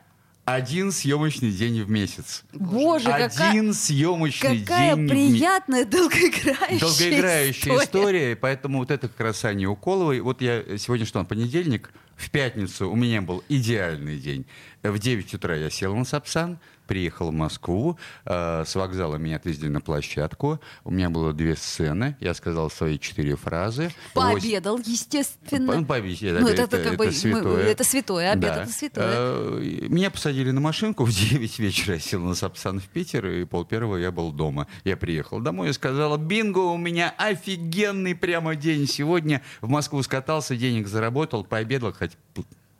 один 0.44 0.92
съемочный 0.92 1.50
день 1.50 1.82
в 1.82 1.90
месяц. 1.90 2.44
Боже, 2.52 3.06
какая, 3.06 3.50
Один 3.50 3.74
съемочный 3.74 4.60
какая 4.60 4.94
день 4.94 5.06
в 5.08 5.12
месяц. 5.12 5.32
приятная, 5.32 5.84
долгоиграющая, 5.84 6.78
Долгоиграющая 6.80 7.78
история. 7.82 8.32
и 8.32 8.34
поэтому 8.36 8.78
вот 8.78 8.90
это 8.92 9.08
как 9.08 9.18
раз 9.20 9.44
Аня 9.44 9.68
Уколовой. 9.68 10.20
Вот 10.20 10.40
я 10.40 10.78
сегодня 10.78 11.04
что, 11.04 11.22
понедельник, 11.24 11.90
в 12.16 12.30
пятницу 12.30 12.90
у 12.90 12.96
меня 12.96 13.20
был 13.22 13.44
идеальный 13.48 14.18
день. 14.18 14.46
В 14.82 14.98
9 14.98 15.34
утра 15.34 15.54
я 15.54 15.70
сел 15.70 15.94
на 15.94 16.04
Сапсан, 16.04 16.58
приехал 16.86 17.30
в 17.30 17.34
Москву, 17.34 17.98
э, 18.24 18.64
с 18.66 18.74
вокзала 18.74 19.16
меня 19.16 19.36
отвезли 19.36 19.68
на 19.68 19.80
площадку, 19.80 20.60
у 20.84 20.90
меня 20.90 21.10
было 21.10 21.32
две 21.32 21.56
сцены, 21.56 22.16
я 22.20 22.34
сказал 22.34 22.70
свои 22.70 22.98
четыре 22.98 23.36
фразы. 23.36 23.90
Пообедал, 24.14 24.78
естественно. 24.78 25.76
ну, 25.76 25.84
пообедал, 25.84 26.40
Ну, 26.42 26.48
это, 26.48 26.62
это 26.62 26.82
как 26.82 26.96
бы 26.96 27.06
мы- 27.06 27.12
святое. 27.12 27.62
это 27.64 27.84
святое, 27.84 28.32
обед 28.32 28.54
Да. 28.54 28.62
это 28.62 28.72
святое. 28.72 29.06
Э, 29.14 29.86
Меня 29.88 30.10
посадили 30.10 30.50
на 30.50 30.60
машинку 30.60 31.04
в 31.04 31.10
9 31.12 31.58
вечера, 31.58 31.94
я 31.94 32.00
сел 32.00 32.20
на 32.20 32.34
Сапсан 32.34 32.80
в 32.80 32.88
Питер, 32.88 33.26
и 33.26 33.44
пол 33.44 33.64
первого 33.64 33.96
я 33.96 34.10
был 34.12 34.32
дома. 34.32 34.66
Я 34.84 34.96
приехал 34.96 35.40
домой 35.40 35.70
и 35.70 35.72
сказал, 35.72 36.16
бинго, 36.16 36.58
у 36.60 36.76
меня 36.76 37.14
офигенный 37.18 38.14
прямо 38.14 38.54
день. 38.56 38.86
Сегодня 38.86 39.42
в 39.60 39.68
Москву 39.68 40.02
скатался, 40.02 40.56
денег 40.56 40.86
заработал, 40.88 41.44
пообедал, 41.44 41.92
хоть 41.92 42.12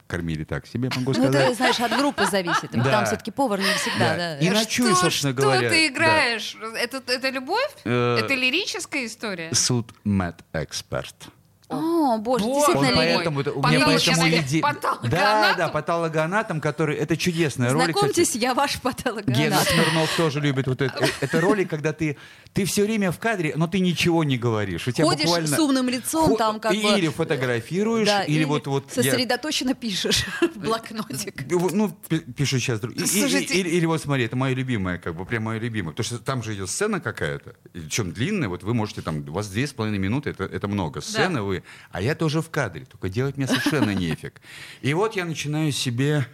кормили 0.07 0.45
так 0.45 0.67
себе, 0.67 0.91
могу 0.95 1.13
Ну, 1.13 1.25
это, 1.25 1.33
сказать. 1.33 1.57
знаешь, 1.57 1.81
от 1.81 1.97
группы 1.99 2.27
зависит. 2.27 2.71
Да. 2.73 2.85
Там 2.85 3.05
все-таки 3.07 3.31
повар 3.31 3.59
не 3.61 3.73
всегда, 3.75 4.11
Да. 4.11 4.17
да. 4.17 4.39
И 4.39 4.51
ночую, 4.51 4.95
что, 4.95 5.03
собственно 5.05 5.33
что 5.33 5.43
говоря. 5.43 5.69
ты 5.69 5.89
да. 5.89 5.95
играешь? 5.95 6.57
Это, 6.79 7.03
это 7.07 7.29
любовь? 7.31 7.71
Э, 7.85 8.19
это 8.21 8.35
лирическая 8.35 9.07
история? 9.07 9.53
Суд 9.55 9.93
Мэтт 10.05 10.45
Эксперт. 10.53 11.29
О, 11.69 12.19
боже, 12.19 12.45
Вот. 12.45 12.55
действительно 12.55 12.89
Он 12.91 12.95
поэтому, 12.97 13.41
это- 13.41 13.53
у 13.53 13.57
меня 13.57 13.85
поэтому 13.85 13.91
я 13.91 13.97
и 13.97 14.15
знаю, 14.15 14.45
де- 14.49 14.61
патологоанатом? 14.61 15.11
Да, 15.11 15.55
да, 15.57 15.69
патологоанатом, 15.69 16.61
который... 16.61 16.97
Это 16.97 17.17
чудесная 17.17 17.73
роль. 17.73 17.81
кстати. 17.81 17.93
Знакомьтесь, 17.99 18.35
я 18.37 18.55
ваш 18.55 18.73
Гена 18.75 18.83
патологоанатом. 18.83 19.67
Смирнов 19.75 20.17
тоже 20.17 20.41
любит 20.41 20.69
вот 20.69 20.81
это. 20.81 21.05
Э, 21.05 21.09
Это 21.21 21.41
ролик, 21.41 21.69
когда 21.69 21.93
ты, 21.93 22.17
ты 22.53 22.65
все 22.67 22.85
время 22.85 23.11
в 23.11 23.19
кадре, 23.19 23.55
но 23.57 23.67
ты 23.67 23.81
ничего 23.81 24.23
не 24.23 24.39
говоришь. 24.39 24.87
У 24.87 24.93
тебя 24.93 25.07
Ходишь 25.07 25.25
буквально... 25.25 25.57
с 25.57 25.59
умным 25.59 25.89
лицом, 25.89 26.29
Хо- 26.31 26.37
там 26.37 26.61
как 26.61 26.71
бы... 26.73 26.79
Или 26.79 27.09
фотографируешь, 27.09 28.07
Да, 28.07 28.23
или, 28.23 28.45
вот... 28.45 28.69
вот 28.69 28.97
я- 28.97 29.03
сосредоточенно 29.03 29.75
пишешь 29.75 30.25
в 30.55 30.59
блокнотик. 30.61 31.51
Ну, 31.51 31.91
пи- 32.09 32.21
пишу 32.21 32.61
сейчас. 32.61 32.81
Слушайте- 32.81 33.55
или, 33.55 33.69
или 33.71 33.87
вот 33.87 34.01
смотри, 34.01 34.25
это 34.25 34.37
моя 34.37 34.55
любимая, 34.55 34.99
как 34.99 35.17
бы 35.17 35.25
прям 35.25 35.43
моя 35.43 35.59
любимая. 35.59 35.91
Потому 35.93 36.05
что 36.05 36.19
там 36.25 36.43
же 36.45 36.55
идет 36.55 36.71
сцена 36.71 37.01
какая-то, 37.01 37.55
причем 37.73 38.13
длинная, 38.13 38.49
вот 38.49 38.63
вы 38.63 38.73
можете 38.73 39.03
там, 39.03 39.29
у 39.29 39.33
вас 39.33 39.49
две 39.49 39.67
с 39.67 39.73
половиной 39.73 39.99
минуты, 39.99 40.31
это, 40.31 40.45
это 40.45 40.69
много. 40.69 41.01
Сцены 41.01 41.43
вы, 41.43 41.56
а 41.91 42.01
я 42.01 42.15
тоже 42.15 42.41
в 42.43 42.51
кадре, 42.51 42.85
только 42.85 43.09
делать 43.09 43.37
мне 43.37 43.47
совершенно 43.47 43.91
нефиг. 43.95 44.41
И 44.83 44.95
вот 44.95 45.17
я 45.17 45.25
начинаю 45.25 45.73
себе 45.73 46.27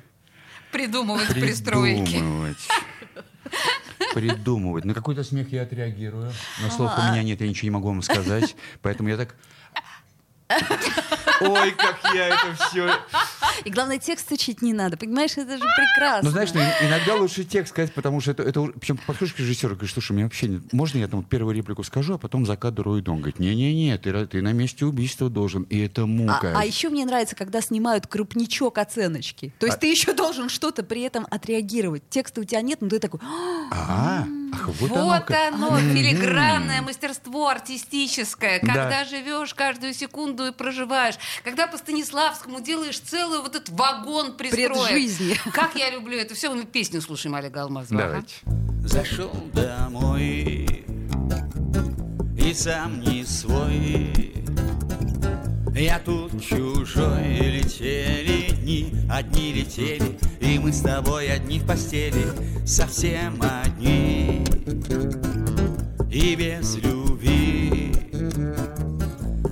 Придумывать 0.72 1.28
пристройки. 1.28 2.12
Придумывать. 2.12 2.68
Придумывать. 4.14 4.84
На 4.84 4.94
какой-то 4.94 5.22
смех 5.22 5.52
я 5.52 5.62
отреагирую. 5.62 6.32
Но 6.62 6.70
слов 6.70 6.92
у 6.96 7.02
меня 7.02 7.22
нет, 7.22 7.40
я 7.40 7.48
ничего 7.48 7.66
не 7.66 7.70
могу 7.70 7.88
вам 7.88 8.02
сказать. 8.02 8.56
Поэтому 8.80 9.10
я 9.10 9.18
так... 9.18 9.34
Ой, 11.40 11.72
как 11.72 11.98
я 12.14 12.28
это 12.28 12.54
все... 12.54 12.90
И 13.64 13.70
главное, 13.70 13.98
текст 13.98 14.30
учить 14.32 14.62
не 14.62 14.72
надо, 14.72 14.96
понимаешь, 14.96 15.32
это 15.36 15.56
же 15.56 15.64
прекрасно. 15.76 16.22
Ну, 16.28 16.30
знаешь, 16.30 16.52
ну, 16.54 16.60
иногда 16.86 17.14
лучше 17.16 17.44
текст 17.44 17.72
сказать, 17.72 17.92
потому 17.92 18.20
что 18.20 18.30
это... 18.32 18.42
это 18.42 18.62
причем 18.80 18.98
подходишь 19.06 19.34
к 19.34 19.38
режиссеру 19.38 19.74
говоришь, 19.74 19.92
слушай, 19.92 20.12
мне 20.12 20.24
вообще 20.24 20.46
нет... 20.48 20.72
Можно 20.72 20.98
я 20.98 21.08
там 21.08 21.20
вот 21.20 21.28
первую 21.28 21.54
реплику 21.54 21.82
скажу, 21.82 22.14
а 22.14 22.18
потом 22.18 22.46
за 22.46 22.56
кадр 22.56 22.88
уйду? 22.88 23.12
Он 23.12 23.18
говорит, 23.18 23.38
не-не-не, 23.38 23.96
ты, 23.98 24.26
ты 24.26 24.42
на 24.42 24.52
месте 24.52 24.84
убийства 24.84 25.28
должен. 25.30 25.62
И 25.64 25.78
это 25.78 26.02
А, 26.02 26.06
мука. 26.06 26.54
а 26.56 26.64
еще 26.64 26.88
мне 26.88 27.04
нравится, 27.04 27.36
когда 27.36 27.60
снимают 27.60 28.06
крупничок 28.06 28.78
оценочки. 28.78 29.52
То 29.58 29.66
есть 29.66 29.78
А- 29.78 29.80
ты 29.80 29.90
еще 29.90 30.12
должен 30.12 30.48
что-то 30.48 30.82
при 30.82 31.02
этом 31.02 31.26
отреагировать. 31.30 32.02
Текста 32.10 32.40
у 32.40 32.44
тебя 32.44 32.60
нет, 32.62 32.80
но 32.80 32.88
ты 32.88 32.98
такой... 32.98 33.20
А, 33.70 34.26
ах, 34.52 34.68
вот, 34.68 34.90
оно 34.90 35.04
Вот 35.06 35.24
как. 35.24 35.54
оно, 35.54 35.78
филигранное 35.78 36.82
мастерство 36.82 37.48
артистическое. 37.48 38.60
Да. 38.62 38.74
Когда 38.74 39.04
живешь 39.04 39.54
каждую 39.54 39.94
секунду 39.94 40.46
и 40.46 40.52
проживаешь. 40.52 41.14
Когда 41.44 41.66
по 41.66 41.78
Станиславскому 41.78 42.60
делаешь 42.60 42.98
целый 42.98 43.40
вот 43.40 43.54
этот 43.56 43.70
вагон 43.70 44.36
пристроек. 44.36 44.88
Преджизни. 44.88 45.36
Как 45.52 45.74
я 45.74 45.90
люблю 45.90 46.18
это 46.18 46.34
все. 46.34 46.52
Мы 46.52 46.64
песню 46.64 47.00
слушаем 47.00 47.34
Олега 47.34 47.62
Алмазова. 47.62 48.02
Давайте. 48.02 48.34
Зашел 48.84 49.32
домой 49.52 50.84
и 52.36 52.54
сам 52.54 53.00
не 53.00 53.24
свой. 53.24 54.41
Я 55.82 55.98
тут 55.98 56.40
чужой, 56.40 57.38
летели 57.40 58.54
дни, 58.54 58.94
одни 59.10 59.52
летели, 59.52 60.16
и 60.38 60.56
мы 60.60 60.72
с 60.72 60.80
тобой 60.80 61.28
одни 61.28 61.58
в 61.58 61.66
постели, 61.66 62.24
совсем 62.64 63.42
одни 63.42 64.44
и 66.08 66.36
без 66.36 66.76
любви. 66.76 67.92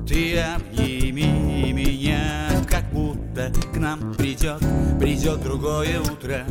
Ты 0.06 0.38
обними 0.38 1.72
меня, 1.72 2.48
как 2.70 2.88
будто 2.92 3.52
к 3.74 3.76
нам 3.76 4.14
придет, 4.14 4.60
придет 5.00 5.42
другое 5.42 6.00
утро. 6.00 6.46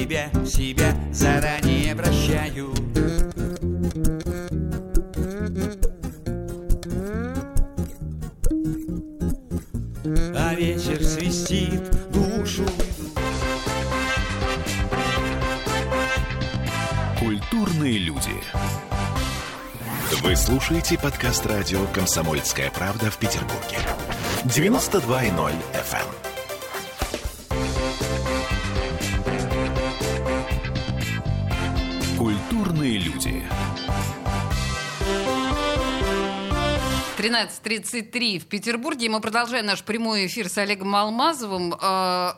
Тебя, 0.00 0.30
себя 0.44 0.94
заранее 1.10 1.94
прощаю 1.94 2.74
А 10.34 10.54
ветер 10.54 11.02
свистит, 11.02 11.82
душу 12.12 12.64
Культурные 17.18 17.98
люди. 17.98 18.30
Вы 20.22 20.36
слушаете 20.36 20.98
подкаст 20.98 21.46
радио 21.46 21.84
«Комсомольская 21.94 22.70
правда» 22.70 23.10
в 23.10 23.16
Петербурге. 23.16 23.78
92.0 24.44 25.52
FM. 25.72 26.25
Культурные 32.76 32.98
люди. 32.98 33.42
13.33 37.16 38.38
в 38.40 38.46
Петербурге. 38.46 39.08
Мы 39.08 39.20
продолжаем 39.20 39.64
наш 39.64 39.82
прямой 39.82 40.26
эфир 40.26 40.50
с 40.50 40.58
Олегом 40.58 40.94
Алмазовым. 40.94 41.72
Э, 41.72 42.32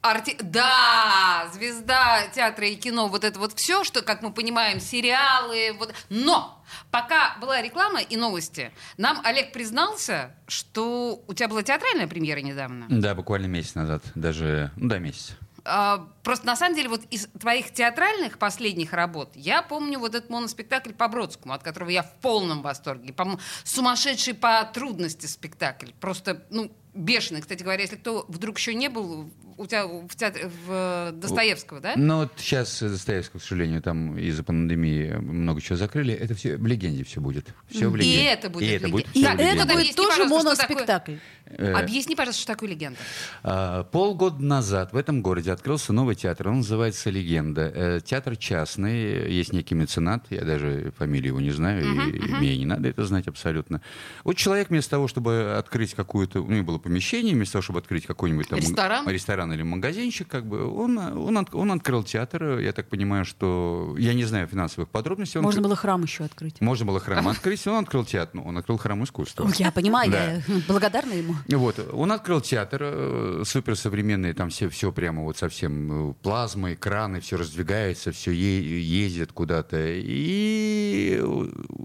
арти- 0.00 0.40
Да, 0.40 1.48
звезда 1.52 2.28
театра 2.32 2.68
и 2.68 2.76
кино, 2.76 3.08
вот 3.08 3.24
это 3.24 3.36
вот 3.40 3.54
все, 3.56 3.82
что, 3.82 4.02
как 4.02 4.22
мы 4.22 4.32
понимаем, 4.32 4.78
сериалы. 4.78 5.72
Вот. 5.76 5.92
Но 6.08 6.64
пока 6.92 7.36
была 7.40 7.60
реклама 7.60 8.00
и 8.00 8.16
новости, 8.16 8.70
нам 8.96 9.20
Олег 9.24 9.52
признался, 9.52 10.36
что 10.46 11.20
у 11.26 11.34
тебя 11.34 11.48
была 11.48 11.64
театральная 11.64 12.06
премьера 12.06 12.38
недавно. 12.40 12.86
Да, 12.88 13.16
буквально 13.16 13.46
месяц 13.46 13.74
назад, 13.74 14.04
даже, 14.14 14.70
ну 14.76 14.88
да, 14.88 14.98
месяц. 15.00 15.32
А, 15.66 16.08
просто 16.22 16.46
на 16.46 16.56
самом 16.56 16.76
деле 16.76 16.90
вот 16.90 17.02
из 17.10 17.26
твоих 17.40 17.72
театральных 17.72 18.38
последних 18.38 18.92
работ 18.92 19.30
я 19.34 19.62
помню 19.62 19.98
вот 19.98 20.14
этот 20.14 20.28
моноспектакль 20.28 20.92
по 20.92 21.08
Бродскому, 21.08 21.54
от 21.54 21.62
которого 21.62 21.88
я 21.88 22.02
в 22.02 22.12
полном 22.20 22.60
восторге. 22.62 23.12
По 23.12 23.38
сумасшедший 23.64 24.34
по 24.34 24.62
трудности 24.64 25.26
спектакль. 25.26 25.90
Просто, 26.00 26.46
ну, 26.50 26.70
бешеный. 26.92 27.40
Кстати 27.40 27.62
говоря, 27.62 27.82
если 27.82 27.96
кто 27.96 28.26
вдруг 28.28 28.58
еще 28.58 28.74
не 28.74 28.88
был 28.88 29.30
у 29.56 29.66
тебя 29.66 29.86
в, 29.86 30.14
театре, 30.16 30.50
в 30.66 31.12
Достоевского, 31.12 31.80
да? 31.80 31.94
Ну 31.96 32.18
вот 32.18 32.32
сейчас 32.36 32.80
Достоевского, 32.80 33.40
к 33.40 33.42
сожалению, 33.42 33.82
там 33.82 34.16
из-за 34.18 34.42
пандемии 34.42 35.12
много 35.14 35.60
чего 35.60 35.76
закрыли. 35.76 36.12
Это 36.14 36.34
все 36.34 36.56
в 36.56 36.66
легенде 36.66 37.04
все 37.04 37.20
будет. 37.20 37.48
Все 37.70 37.88
в 37.88 37.96
И 37.96 38.00
легенде. 38.00 38.24
это 38.26 38.50
будет 38.50 38.62
И 38.62 38.66
это 38.72 38.86
легенда. 38.86 38.92
будет 38.92 39.16
И 39.16 39.20
в 39.20 39.24
Так, 39.24 39.34
легенде. 39.38 39.52
это 39.54 39.62
Объясни, 39.62 39.84
будет 39.84 39.96
тоже 39.96 40.24
моноспектакль. 40.24 41.14
Э, 41.46 41.72
Объясни, 41.72 42.16
пожалуйста, 42.16 42.42
что 42.42 42.52
такое 42.52 42.70
легенда. 42.70 42.98
А, 43.42 43.84
Полгода 43.84 44.42
назад 44.42 44.92
в 44.92 44.96
этом 44.96 45.22
городе 45.22 45.52
открылся 45.52 45.92
новый 45.92 46.14
театр. 46.14 46.48
Он 46.48 46.56
называется 46.58 47.10
«Легенда». 47.10 47.70
Э, 47.74 48.00
Театр 48.04 48.36
частный, 48.36 49.30
есть 49.30 49.52
некий 49.52 49.74
меценат, 49.74 50.24
я 50.30 50.42
даже 50.42 50.92
фамилию 50.98 51.28
его 51.32 51.40
не 51.40 51.50
знаю, 51.50 51.84
и 51.84 52.18
мне 52.18 52.56
не 52.56 52.66
надо 52.66 52.88
это 52.88 53.04
знать 53.04 53.28
абсолютно. 53.28 53.80
Вот 54.24 54.36
человек 54.36 54.70
вместо 54.70 54.90
того, 54.92 55.08
чтобы 55.08 55.56
открыть 55.58 55.94
какую-то... 55.94 56.40
У 56.40 56.50
него 56.50 56.64
было 56.64 56.78
помещение, 56.78 57.34
вместо 57.34 57.54
того, 57.54 57.62
чтобы 57.62 57.78
открыть 57.80 58.06
какой-нибудь 58.06 58.48
там... 58.48 58.58
Ресторан? 58.58 59.08
Ресторан 59.08 59.43
или 59.52 59.62
магазинчик, 59.62 60.28
как 60.28 60.46
бы, 60.46 60.66
он, 60.66 60.96
он, 60.98 61.38
от- 61.38 61.54
он 61.54 61.72
открыл 61.72 62.02
театр. 62.02 62.58
Я 62.58 62.72
так 62.72 62.88
понимаю, 62.88 63.24
что... 63.24 63.94
Я 63.98 64.14
не 64.14 64.24
знаю 64.24 64.46
финансовых 64.46 64.88
подробностей. 64.88 65.38
Он 65.38 65.44
Можно 65.44 65.60
к- 65.60 65.64
было 65.64 65.76
храм 65.76 66.02
еще 66.02 66.24
открыть. 66.24 66.60
Можно 66.60 66.86
было 66.86 67.00
храм 67.00 67.26
открыть, 67.28 67.66
он 67.66 67.82
открыл 67.84 68.04
театр. 68.04 68.30
Ну, 68.34 68.42
он 68.44 68.56
открыл 68.58 68.78
храм 68.78 69.02
искусства. 69.04 69.48
Я 69.58 69.70
понимаю, 69.72 70.10
Да. 70.10 70.32
я 70.32 70.42
благодарна 70.68 71.12
ему. 71.12 71.34
Вот, 71.48 71.78
он 71.92 72.12
открыл 72.12 72.40
театр 72.40 72.80
э, 72.84 73.42
суперсовременный, 73.44 74.32
там 74.34 74.50
все, 74.50 74.68
все 74.68 74.92
прямо 74.92 75.22
вот 75.22 75.36
совсем 75.36 76.10
э, 76.10 76.14
плазма, 76.22 76.72
экраны, 76.74 77.20
все 77.20 77.36
раздвигается, 77.36 78.12
все 78.12 78.32
ездит 78.32 79.32
куда-то. 79.32 79.76
И 79.96 81.20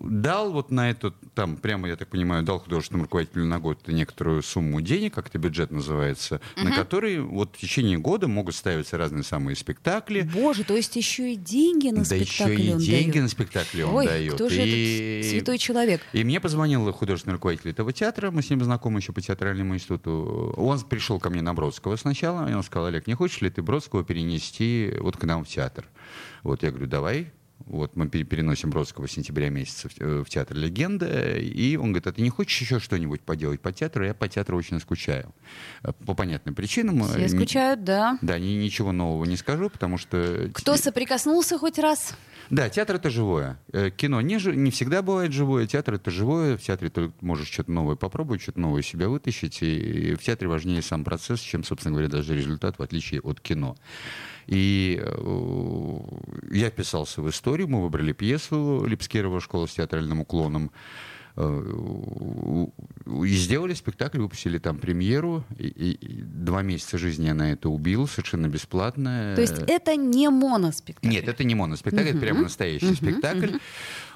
дал 0.04 0.52
вот 0.52 0.72
на 0.72 0.89
это, 0.89 1.12
там 1.34 1.58
прямо, 1.58 1.88
я 1.88 1.95
так 1.95 2.10
понимаю, 2.10 2.43
дал 2.43 2.60
художественному 2.60 3.06
руководителю 3.06 3.45
на 3.45 3.60
год 3.60 3.88
некоторую 3.88 4.41
сумму 4.43 4.82
денег, 4.82 5.13
как 5.13 5.28
это 5.28 5.38
бюджет 5.38 5.72
называется, 5.72 6.41
на 6.58 6.72
который 6.72 7.19
вот 7.19 7.48
в 7.53 7.59
течение 7.59 7.97
года 7.97 8.27
могут 8.27 8.55
ставиться 8.55 8.97
разные 8.97 9.23
самые 9.23 9.55
спектакли. 9.55 10.21
Боже, 10.33 10.63
то 10.63 10.75
есть 10.75 10.95
еще 10.95 11.33
и 11.33 11.35
деньги 11.35 11.89
на 11.89 12.03
да 12.03 12.15
еще 12.15 12.25
спектакль 12.25 12.62
и 12.62 12.73
он 12.73 12.79
деньги 12.79 13.12
дает. 13.12 13.23
на 13.23 13.29
спектакли 13.29 13.81
он 13.83 13.95
Ой, 13.95 14.05
дает. 14.07 14.33
кто 14.33 14.49
же 14.49 14.62
И- 14.65 15.19
этот 15.19 15.29
святой 15.31 15.57
человек? 15.57 16.01
и 16.13 16.23
мне 16.23 16.39
позвонил 16.39 16.91
художественный 16.93 17.33
руководитель 17.33 17.71
этого 17.71 17.91
театра, 17.93 18.31
мы 18.31 18.41
с 18.41 18.49
ним 18.49 18.63
знакомы 18.63 18.99
еще 18.99 19.13
по 19.13 19.21
театральному 19.21 19.75
институту. 19.75 20.53
Он 20.57 20.79
пришел 20.81 21.19
ко 21.19 21.29
мне 21.29 21.41
на 21.41 21.53
Бродского 21.53 21.95
сначала, 21.95 22.49
и 22.49 22.53
он 22.53 22.63
сказал, 22.63 22.88
Олег, 22.88 23.07
не 23.07 23.13
хочешь 23.13 23.41
ли 23.41 23.49
ты 23.49 23.62
Бродского 23.62 24.03
перенести 24.03 24.93
вот 24.99 25.17
к 25.17 25.23
нам 25.23 25.43
в 25.45 25.47
театр? 25.47 25.85
Вот 26.43 26.63
я 26.63 26.69
говорю, 26.71 26.88
давай. 26.88 27.31
Вот 27.65 27.95
мы 27.95 28.08
пере- 28.10 28.24
переносим 28.24 28.69
Бродского 28.69 29.08
с 29.08 29.12
сентября 29.12 29.50
месяца 29.50 29.89
в, 29.89 29.93
э, 30.00 30.24
в 30.24 30.30
театр 30.30 30.56
«Легенда», 30.58 31.38
и 31.38 31.76
он 31.76 31.88
говорит, 31.91 32.08
а 32.08 32.12
ты 32.13 32.22
не 32.22 32.30
хочешь 32.30 32.60
еще 32.62 32.80
что-нибудь 32.80 33.22
поделать 33.22 33.60
по 33.62 33.72
театру? 33.72 34.06
Я 34.06 34.13
по 34.13 34.28
театру 34.28 34.58
очень 34.58 34.80
скучаю. 34.80 35.34
Э, 35.84 35.91
По 36.06 36.13
понятным 36.13 36.56
причинам. 36.56 37.04
Все 37.04 37.19
Э, 37.19 37.24
ни- 37.24 37.28
скучают, 37.28 37.84
да. 37.84 38.17
Да, 38.22 38.39
ни- 38.39 38.54
ничего 38.63 38.91
нового 38.91 39.26
не 39.26 39.36
скажу, 39.38 39.69
потому 39.69 39.98
что... 39.98 40.50
Кто 40.54 40.78
соприкоснулся 40.78 41.58
хоть 41.58 41.78
раз? 41.78 42.15
Да, 42.50 42.67
театр 42.69 42.95
это 42.95 43.10
живое. 43.12 43.60
Кино 43.98 44.22
не, 44.22 44.39
жи- 44.39 44.56
не 44.56 44.72
всегда 44.72 45.02
бывает 45.04 45.32
живое, 45.34 45.67
театр 45.67 45.95
это 45.95 46.10
живое. 46.10 46.58
В 46.58 46.62
театре 46.62 46.89
ты 46.89 47.12
можешь 47.22 47.48
что-то 47.50 47.72
новое 47.72 47.95
попробовать, 47.95 48.41
что-то 48.41 48.60
новое 48.60 48.82
себя 48.82 49.08
вытащить. 49.10 49.60
И 49.62 50.15
в 50.15 50.24
театре 50.24 50.48
важнее 50.50 50.82
сам 50.82 51.04
процесс, 51.04 51.41
чем, 51.41 51.63
собственно 51.63 51.91
говоря, 51.93 52.08
даже 52.10 52.36
результат, 52.36 52.80
в 52.80 52.82
отличие 52.82 53.22
от 53.22 53.39
кино. 53.39 53.76
И 54.49 54.99
э, 54.99 55.97
я 56.51 56.69
вписался 56.71 57.21
в 57.21 57.29
историю, 57.29 57.67
мы 57.67 57.83
выбрали 57.83 58.13
пьесу 58.13 58.83
Липскерова 58.83 59.39
«Школа 59.41 59.67
с 59.67 59.75
театральным 59.75 60.21
уклоном». 60.21 60.71
Э, 61.35 62.65
И 63.25 63.35
сделали 63.35 63.75
спектакль, 63.75 64.17
выпустили 64.19 64.57
там 64.57 64.79
премьеру. 64.79 65.43
И, 65.59 65.67
и- 65.67 66.21
два 66.23 66.63
месяца 66.63 66.97
жизни 66.97 67.27
я 67.27 67.35
на 67.35 67.51
это 67.51 67.69
убил, 67.69 68.07
совершенно 68.07 68.47
бесплатно. 68.47 69.33
То 69.35 69.41
есть 69.41 69.59
это 69.67 69.95
не 69.95 70.29
моноспектакль? 70.29 71.07
Нет, 71.13 71.27
это 71.27 71.43
не 71.43 71.53
моноспектакль, 71.53 72.09
это 72.09 72.17
прямо 72.19 72.41
настоящий 72.41 72.95
спектакль. 72.95 73.57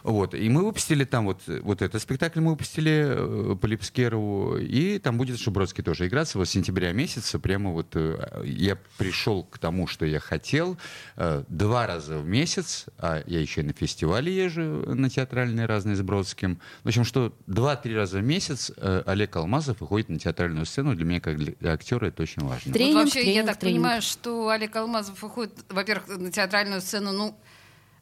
Вот. 0.03 0.33
И 0.33 0.49
мы 0.49 0.65
выпустили 0.65 1.05
там 1.05 1.25
вот, 1.25 1.41
вот 1.47 1.81
этот 1.81 2.01
спектакль 2.01 2.41
мы 2.41 2.51
выпустили 2.51 3.53
э, 3.53 3.55
по 3.55 3.65
Липскерову, 3.65 4.57
и 4.57 4.99
там 4.99 5.17
будет 5.17 5.39
Шубродский 5.39 5.83
тоже 5.83 6.07
играться. 6.07 6.37
Вот 6.37 6.47
с 6.47 6.51
сентября 6.51 6.91
месяца 6.91 7.39
прямо 7.39 7.71
вот 7.71 7.95
э, 7.95 8.43
я 8.43 8.77
пришел 8.97 9.43
к 9.43 9.57
тому, 9.57 9.87
что 9.87 10.05
я 10.05 10.19
хотел 10.19 10.77
э, 11.15 11.43
два 11.47 11.87
раза 11.87 12.17
в 12.17 12.27
месяц, 12.27 12.85
а 12.97 13.23
я 13.25 13.39
еще 13.39 13.61
и 13.61 13.63
на 13.63 13.73
фестивале 13.73 14.35
езжу 14.35 14.61
на 14.93 15.09
театральные 15.09 15.65
разные 15.65 15.95
с 15.95 16.01
Бродским. 16.01 16.59
В 16.83 16.87
общем, 16.89 17.05
что 17.05 17.33
два-три 17.47 17.95
раза 17.95 18.19
в 18.19 18.23
месяц 18.23 18.71
Олег 19.05 19.35
Алмазов 19.37 19.79
выходит 19.79 20.09
на 20.09 20.19
театральную 20.19 20.65
сцену. 20.65 20.95
Для 20.95 21.05
меня, 21.05 21.21
как 21.21 21.37
для 21.37 21.71
актера, 21.71 22.07
это 22.07 22.23
очень 22.23 22.43
важно. 22.43 22.73
Тренинг, 22.73 22.95
вот 22.95 23.03
вообще, 23.05 23.19
я 23.19 23.25
тренинг, 23.25 23.47
так 23.47 23.57
тренинг. 23.59 23.77
понимаю, 23.77 24.01
что 24.01 24.49
Олег 24.49 24.75
Алмазов 24.75 25.21
выходит, 25.21 25.53
во-первых, 25.69 26.07
на 26.17 26.31
театральную 26.31 26.81
сцену, 26.81 27.13
ну, 27.13 27.37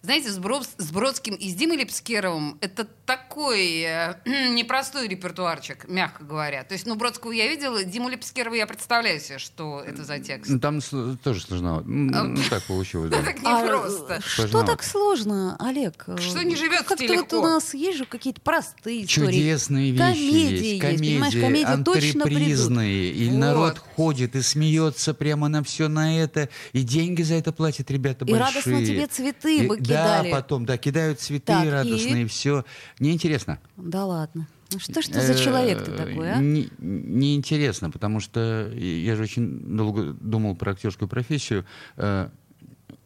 знаете, 0.04 0.30
с, 0.32 0.40
Брод- 0.40 0.68
с 0.78 0.92
Бродским 0.92 1.36
и 1.36 1.50
с 1.50 1.54
Димой 1.54 1.78
Липскеровым 1.78 2.58
это 2.62 2.88
такой 3.06 3.82
э, 3.82 4.16
непростой 4.52 5.08
репертуарчик, 5.08 5.88
мягко 5.88 6.24
говоря. 6.24 6.64
То 6.64 6.74
есть, 6.74 6.88
ну, 6.88 6.96
Бродского 6.96 7.32
я 7.32 7.48
видела, 7.48 7.84
Диму 7.84 8.10
Липскерова 8.10 8.56
я 8.56 8.66
представляю 8.66 9.20
себе, 9.20 9.38
что 9.38 9.80
это 9.86 10.04
за 10.04 10.18
текст. 10.20 10.50
Ну, 10.50 10.60
Там 10.60 10.82
с- 10.82 11.18
тоже 11.24 11.42
сложно. 11.42 11.82
Ну, 11.86 12.36
так 12.50 12.64
получилось, 12.64 13.12
да. 13.12 13.22
Так 13.24 13.38
А, 13.44 13.62
непросто. 13.64 14.14
э, 14.16 14.22
Что 14.48 14.64
так 14.64 14.84
сложно, 14.84 15.56
Олег? 15.60 16.06
Что 16.20 16.44
не 16.44 16.56
живется 16.56 16.84
Как-то 16.96 17.14
вот 17.14 17.34
у 17.34 17.42
нас 17.44 17.74
есть 17.74 17.98
же 18.00 18.06
какие-то 18.06 18.42
простые 18.42 19.06
истории. 19.06 19.28
Чудесные 19.36 19.92
вещи 19.92 20.00
Комедии 20.02 20.66
есть, 20.66 20.82
комедии 20.82 21.84
точно 21.84 22.24
антрепризные. 22.24 23.12
И 23.12 23.30
народ 23.32 23.78
ходит 23.78 24.36
и 24.36 24.42
смеется 24.42 25.14
прямо 25.14 25.48
на 25.48 25.64
все 25.64 25.88
на 25.88 26.18
это. 26.20 26.50
И 26.74 26.82
деньги 26.82 27.22
за 27.22 27.36
это 27.36 27.52
платят 27.52 27.92
ребята 27.92 28.26
И 28.26 28.32
большие. 28.32 28.48
радостно 28.48 28.86
тебе 28.86 29.06
цветы 29.08 29.58
И- 29.58 29.68
бы 29.92 29.98
Да, 29.98 30.18
кидали. 30.20 30.32
потом, 30.32 30.66
да, 30.66 30.78
кидают 30.78 31.20
цветы 31.20 31.46
Так, 31.48 31.70
радостные, 31.70 32.24
и 32.24 32.28
все. 32.28 32.66
Неинтересно. 33.00 33.60
Да 33.78 34.06
ладно. 34.06 34.48
Ну 34.74 34.80
что 34.80 35.02
ж 35.02 35.06
ты 35.08 35.22
за 35.22 35.36
человек 35.36 35.84
ты 35.84 35.92
Э, 35.92 35.98
такой, 35.98 36.32
а? 36.32 36.38
не- 36.38 36.70
Неинтересно, 36.80 37.92
потому 37.92 38.20
что 38.22 38.72
я 38.74 39.16
же 39.18 39.24
очень 39.24 39.60
долго 39.76 40.14
думал 40.14 40.56
про 40.56 40.72
актерскую 40.72 41.08
профессию. 41.10 41.66
Э, 41.98 42.30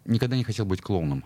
Никогда 0.05 0.35
не 0.37 0.43
хотел 0.43 0.65
быть 0.65 0.81
клоуном. 0.81 1.23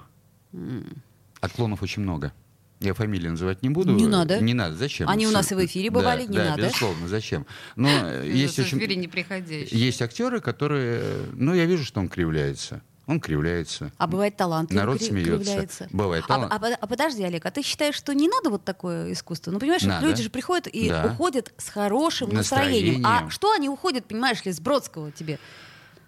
А 1.41 1.49
клоунов 1.49 1.81
очень 1.81 2.01
много. 2.03 2.31
Я 2.79 2.93
фамилии 2.93 3.27
называть 3.27 3.61
не 3.61 3.69
буду. 3.69 3.93
Не 3.93 4.07
надо. 4.07 4.39
Не 4.39 4.53
надо. 4.53 4.75
Зачем? 4.77 5.09
Они 5.09 5.27
у 5.27 5.31
нас 5.31 5.51
и 5.51 5.55
в 5.55 5.65
эфире 5.65 5.89
бывали, 5.91 6.25
Да, 6.25 6.31
не 6.31 6.37
да, 6.37 6.49
надо. 6.51 6.61
безусловно, 6.63 7.07
зачем? 7.09 7.45
Но 7.75 7.89
э, 7.89 8.31
есть 8.33 8.57
очень... 8.57 8.77
эфире 8.77 8.95
неприходящий. 8.95 9.75
Есть 9.75 10.01
актеры, 10.01 10.39
которые... 10.39 10.99
э, 11.03 11.25
Ну, 11.33 11.53
я 11.53 11.65
вижу, 11.65 11.83
что 11.83 11.99
он 11.99 12.07
кривляется. 12.07 12.81
Он 13.09 13.19
кривляется. 13.19 13.91
А 13.97 14.05
бывает 14.05 14.37
талант. 14.37 14.71
Народ 14.71 14.99
кри- 14.99 15.07
смеется. 15.07 15.31
кривляется. 15.45 15.87
Бывает 15.91 16.23
А, 16.25 16.27
талант. 16.27 16.53
а 16.53 16.59
под- 16.59 16.77
а 16.79 16.85
подожди, 16.87 17.23
Олег, 17.23 17.43
а 17.45 17.49
ты 17.51 17.63
считаешь, 17.63 17.95
что 17.95 18.13
не 18.13 18.27
надо 18.29 18.51
вот 18.51 18.63
такое 18.63 19.11
искусство? 19.13 19.49
Ну, 19.49 19.59
понимаешь, 19.59 19.81
Надо. 19.81 20.05
люди 20.05 20.21
же 20.21 20.29
приходят 20.29 20.67
и 20.67 20.89
Да. 20.89 21.05
уходят 21.11 21.51
с 21.57 21.69
хорошим 21.69 22.29
настроением. 22.29 23.01
Настроением. 23.01 23.27
А 23.27 23.29
что 23.31 23.51
они 23.51 23.67
уходят, 23.67 24.05
понимаешь 24.05 24.45
ли, 24.45 24.51
с 24.51 24.59
Бродского 24.59 25.11
тебе? 25.11 25.39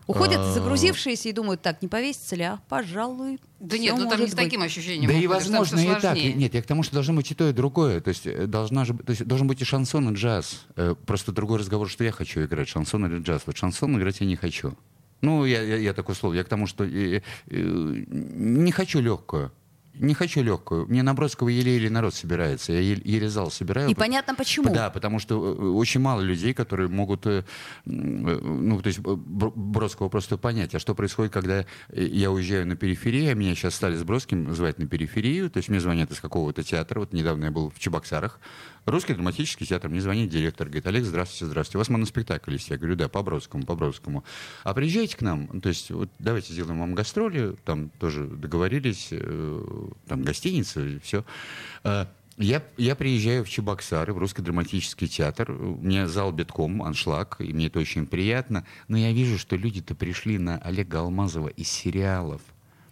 Уходят 0.08 0.38
А. 0.40 0.52
загрузившиеся 0.54 1.30
и 1.30 1.32
думают, 1.32 1.62
так, 1.62 1.82
не 1.82 1.88
повесится 1.88 2.36
ли, 2.36 2.44
а, 2.44 2.60
пожалуй. 2.70 3.40
Да 3.60 3.78
нет, 3.78 3.96
ну 3.98 4.10
там 4.10 4.20
не 4.20 4.28
с 4.28 4.34
таким 4.34 4.62
ощущением. 4.62 5.10
Да 5.10 5.16
и 5.18 5.26
возможно 5.26 5.80
и 5.80 6.00
так. 6.00 6.16
Нет, 6.18 6.54
я 6.54 6.62
к 6.62 6.66
тому, 6.68 6.84
что 6.84 6.94
должно 6.96 7.14
быть 7.16 7.32
и 7.32 7.36
то, 7.36 7.48
и 7.50 7.54
другое. 7.54 8.02
То 8.02 8.10
есть, 8.10 8.28
э, 8.28 8.46
должна 8.46 8.84
же, 8.86 8.94
то 8.96 9.10
есть 9.12 9.26
должен 9.26 9.48
быть 9.48 9.62
и 9.62 9.66
шансон, 9.66 10.12
и 10.12 10.16
джаз. 10.16 10.66
Э, 10.76 10.96
Просто 11.08 11.32
другой 11.32 11.60
разговор, 11.60 11.90
что 11.90 12.04
я 12.04 12.12
хочу 12.12 12.44
играть, 12.44 12.68
шансон 12.68 13.06
или 13.06 13.20
джаз. 13.24 13.44
Вот 13.46 13.58
шансон 13.58 13.98
играть 13.98 14.20
я 14.20 14.28
не 14.28 14.36
хочу. 14.36 14.76
Ну, 15.22 15.46
я, 15.46 15.62
я, 15.62 15.78
я 15.78 15.94
такой 15.94 16.16
слово. 16.16 16.34
Я 16.34 16.44
к 16.44 16.50
тому, 16.50 16.68
что 16.68 16.84
э, 16.84 17.18
э, 17.18 17.22
не 17.50 18.72
хочу 18.72 19.02
легкую. 19.02 19.52
Не 20.02 20.16
хочу 20.16 20.42
легкую. 20.42 20.88
Мне 20.88 21.04
на 21.04 21.14
Бродского 21.14 21.50
еле-еле 21.50 21.88
народ 21.92 22.16
собирается. 22.16 22.74
Я 22.74 22.80
еле, 22.80 23.02
еле 23.06 23.30
зал 23.30 23.52
собираю. 23.52 23.88
И 23.88 23.94
понятно 23.94 24.34
почему. 24.34 24.74
Да, 24.74 24.90
потому 24.90 25.20
что 25.20 25.36
э, 25.36 25.64
очень 25.70 26.02
мало 26.02 26.22
людей, 26.22 26.56
которые 26.56 26.90
могут, 26.90 27.28
э, 27.28 27.44
э, 27.86 27.90
ну, 27.92 28.82
то 28.82 28.88
есть 28.88 28.98
э, 28.98 29.02
Бр- 29.04 29.52
Бродского 29.56 30.10
просто 30.10 30.40
понять. 30.40 30.74
А 30.74 30.80
что 30.80 30.96
происходит, 30.96 31.32
когда 31.32 31.66
э, 31.90 32.04
я 32.04 32.32
уезжаю 32.32 32.66
на 32.66 32.76
периферию, 32.76 33.32
а 33.32 33.36
меня 33.36 33.54
сейчас 33.54 33.76
стали 33.76 33.96
с 33.96 34.04
Бродским 34.04 34.52
звать 34.56 34.80
на 34.80 34.88
периферию, 34.88 35.52
то 35.52 35.58
есть 35.58 35.70
мне 35.70 35.80
звонят 35.80 36.10
из 36.10 36.20
какого-то 36.20 36.64
театра, 36.64 37.00
вот 37.00 37.14
недавно 37.14 37.46
я 37.46 37.52
был 37.52 37.70
в 37.70 37.78
Чебоксарах, 37.78 38.40
Русский 38.86 39.14
драматический 39.14 39.68
театр, 39.68 39.92
мне 39.92 40.02
звонит 40.02 40.32
директор, 40.32 40.66
говорит, 40.66 40.88
Олег, 40.88 41.04
здравствуйте, 41.06 41.46
здравствуйте, 41.46 41.78
у 41.78 41.82
вас 41.82 41.90
моноспектакль 41.90 42.54
есть? 42.54 42.70
Я 42.70 42.78
говорю, 42.78 42.96
да, 42.96 43.10
по 43.10 43.22
Бродскому, 43.22 43.64
по 43.64 43.76
Бродскому. 43.76 44.24
А 44.64 44.74
приезжайте 44.74 45.16
к 45.16 45.22
нам, 45.22 45.62
то 45.62 45.70
есть 45.70 45.92
вот 45.92 46.10
давайте 46.18 46.54
сделаем 46.54 46.80
вам 46.80 46.96
гастроли, 46.96 47.56
там 47.64 47.90
тоже 48.00 48.26
договорились, 48.26 49.10
э, 49.12 49.88
там 50.08 50.24
гостиница, 50.24 51.00
все. 51.04 51.24
Я, 52.38 52.64
я 52.78 52.96
приезжаю 52.96 53.44
в 53.46 53.50
Чебоксары, 53.50 54.14
в 54.14 54.18
Русский 54.18 54.42
драматический 54.42 55.08
театр. 55.08 55.52
У 55.52 55.76
меня 55.78 56.08
зал 56.08 56.32
битком, 56.32 56.82
аншлаг, 56.82 57.36
и 57.40 57.54
мне 57.54 57.68
это 57.68 57.80
очень 57.80 58.08
приятно. 58.08 58.66
Но 58.88 58.98
я 58.98 59.12
вижу, 59.12 59.38
что 59.38 59.56
люди-то 59.56 59.94
пришли 59.94 60.40
на 60.40 60.58
Олега 60.58 61.02
Алмазова 61.02 61.50
из 61.50 61.68
сериалов. 61.70 62.42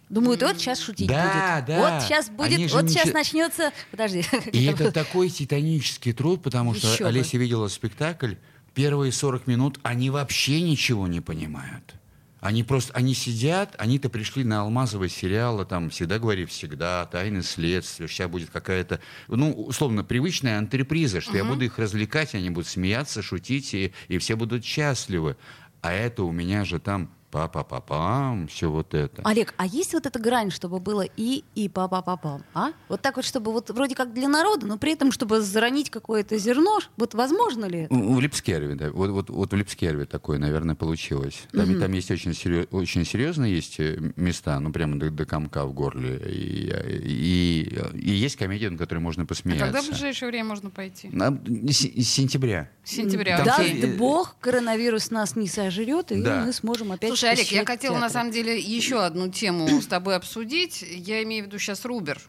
Думают, 0.08 0.42
вот 0.42 0.58
сейчас 0.58 0.80
шутить 0.80 1.08
Да, 1.08 1.56
будет. 1.64 1.66
да. 1.66 1.78
Вот 1.94 2.02
сейчас 2.02 2.28
будет, 2.28 2.52
Они 2.52 2.66
вот 2.66 2.90
сейчас 2.90 3.08
че- 3.08 3.12
начнется. 3.12 3.72
Подожди. 3.90 4.24
И 4.52 4.64
это 4.66 4.92
такой 4.92 5.28
титанический 5.30 6.12
труд, 6.12 6.42
потому 6.42 6.74
что 6.74 6.86
бы. 6.98 7.08
Олеся 7.08 7.38
видела 7.38 7.68
спектакль. 7.68 8.34
Первые 8.74 9.10
40 9.10 9.46
минут 9.46 9.80
они 9.82 10.10
вообще 10.10 10.60
ничего 10.62 11.06
не 11.08 11.20
понимают. 11.20 11.94
Они 12.40 12.62
просто, 12.62 12.92
они 12.94 13.14
сидят, 13.14 13.74
они-то 13.78 14.08
пришли 14.08 14.44
на 14.44 14.62
алмазовые 14.62 15.10
сериалы, 15.10 15.66
там, 15.66 15.90
всегда 15.90 16.18
говори 16.18 16.46
всегда, 16.46 17.06
тайны 17.06 17.42
следствия, 17.42 18.08
сейчас 18.08 18.30
будет 18.30 18.50
какая-то, 18.50 19.00
ну, 19.28 19.52
условно, 19.52 20.04
привычная 20.04 20.58
антреприза, 20.58 21.20
что 21.20 21.36
я 21.36 21.44
буду 21.44 21.64
их 21.64 21.78
развлекать, 21.78 22.34
они 22.34 22.50
будут 22.50 22.68
смеяться, 22.68 23.22
шутить, 23.22 23.74
и, 23.74 23.92
и 24.08 24.18
все 24.18 24.36
будут 24.36 24.64
счастливы. 24.64 25.36
А 25.82 25.92
это 25.92 26.24
у 26.24 26.32
меня 26.32 26.64
же 26.64 26.78
там 26.78 27.10
па-па-па-пам, 27.30 28.48
все 28.48 28.70
вот 28.70 28.94
это. 28.94 29.22
Олег, 29.24 29.54
а 29.56 29.66
есть 29.66 29.92
вот 29.94 30.06
эта 30.06 30.18
грань, 30.18 30.50
чтобы 30.50 30.80
было 30.80 31.02
и 31.16 31.44
и 31.54 31.68
па 31.68 31.88
па 31.88 32.02
па 32.02 32.16
пам 32.16 32.42
а? 32.54 32.70
Вот 32.88 33.00
так 33.02 33.16
вот, 33.16 33.24
чтобы 33.24 33.52
вот 33.52 33.70
вроде 33.70 33.94
как 33.94 34.12
для 34.12 34.28
народа, 34.28 34.66
но 34.66 34.78
при 34.78 34.92
этом, 34.92 35.12
чтобы 35.12 35.40
заронить 35.40 35.90
какое-то 35.90 36.38
зерно, 36.38 36.78
вот 36.96 37.14
возможно 37.14 37.64
ли 37.66 37.80
это? 37.82 37.94
В 37.94 38.20
Липскерве, 38.20 38.74
да. 38.74 38.90
Вот, 38.90 39.10
вот, 39.10 39.30
вот 39.30 39.52
в 39.52 39.56
Липскерве 39.56 40.04
такое, 40.06 40.38
наверное, 40.38 40.74
получилось. 40.74 41.42
Там, 41.52 41.78
там 41.80 41.92
есть 41.92 42.10
очень, 42.10 42.34
серьез, 42.34 42.66
очень 42.70 43.04
серьезные 43.04 43.54
есть 43.54 43.78
э, 43.78 43.98
места, 44.16 44.58
ну, 44.60 44.72
прямо 44.72 44.98
до, 44.98 45.10
до 45.10 45.24
комка 45.26 45.64
в 45.66 45.72
горле. 45.72 46.18
И, 46.26 46.72
и, 47.04 47.78
и 47.94 48.10
есть 48.10 48.36
комедия, 48.36 48.70
на 48.70 48.78
которой 48.78 48.98
можно 48.98 49.22
А 49.22 49.26
посмеяться. 49.26 49.66
когда 49.66 49.82
в 49.82 49.88
ближайшее 49.88 50.28
время 50.28 50.44
можно 50.48 50.70
пойти? 50.70 51.08
На- 51.12 51.30
с, 51.70 51.78
с 51.80 52.08
сентября. 52.08 52.70
С 52.84 52.90
сентября. 52.92 53.36
Там 53.38 53.46
Даст 53.46 53.60
все- 53.60 53.86
Бог, 53.96 54.36
коронавирус 54.40 55.10
нас 55.10 55.36
не 55.36 55.48
сожрет, 55.48 56.12
и 56.12 56.22
Да. 56.22 56.44
мы 56.46 56.52
сможем 56.52 56.92
опять 56.92 57.10
Слушай, 57.20 57.32
Олег, 57.34 57.48
я 57.48 57.64
хотела 57.64 57.94
на 57.94 58.00
театры. 58.00 58.12
самом 58.14 58.30
деле 58.32 58.58
еще 58.58 59.04
одну 59.04 59.28
тему 59.28 59.80
с 59.80 59.86
тобой 59.86 60.16
обсудить. 60.16 60.82
Я 60.82 61.22
имею 61.22 61.44
в 61.44 61.46
виду 61.48 61.58
сейчас 61.58 61.84
Рубер. 61.84 62.20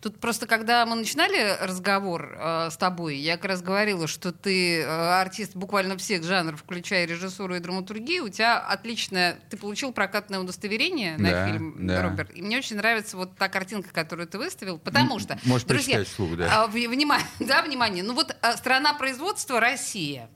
Тут 0.00 0.20
просто, 0.20 0.46
когда 0.46 0.86
мы 0.86 0.96
начинали 0.96 1.56
разговор 1.60 2.36
э, 2.38 2.70
с 2.70 2.76
тобой, 2.76 3.16
я 3.16 3.36
как 3.36 3.46
раз 3.46 3.62
говорила, 3.62 4.06
что 4.06 4.32
ты 4.32 4.80
э, 4.80 4.86
артист 4.86 5.56
буквально 5.56 5.96
всех 5.96 6.24
жанров, 6.24 6.60
включая 6.60 7.06
режиссуру 7.06 7.56
и 7.56 7.58
драматургию. 7.58 8.24
У 8.24 8.28
тебя 8.28 8.58
отличное... 8.58 9.38
Ты 9.50 9.56
получил 9.56 9.92
прокатное 9.92 10.38
удостоверение 10.40 11.16
на 11.18 11.30
Да, 11.30 11.46
фильм 11.46 11.86
да. 11.86 12.02
«Рубер». 12.02 12.28
И 12.34 12.42
мне 12.42 12.58
очень 12.58 12.76
нравится 12.76 13.16
вот 13.16 13.36
та 13.36 13.48
картинка, 13.48 13.92
которую 13.92 14.28
ты 14.28 14.38
выставил, 14.38 14.78
потому 14.78 15.18
что... 15.18 15.38
можешь 15.44 15.66
друзья, 15.66 16.04
вслух, 16.04 16.36
да. 16.36 16.66
в- 16.66 16.72
внимание, 16.72 17.26
да, 17.40 17.62
внимание. 17.62 18.04
Ну 18.04 18.14
вот 18.14 18.36
а, 18.42 18.56
страна 18.56 18.94
производства 18.94 19.60
Россия. 19.60 20.28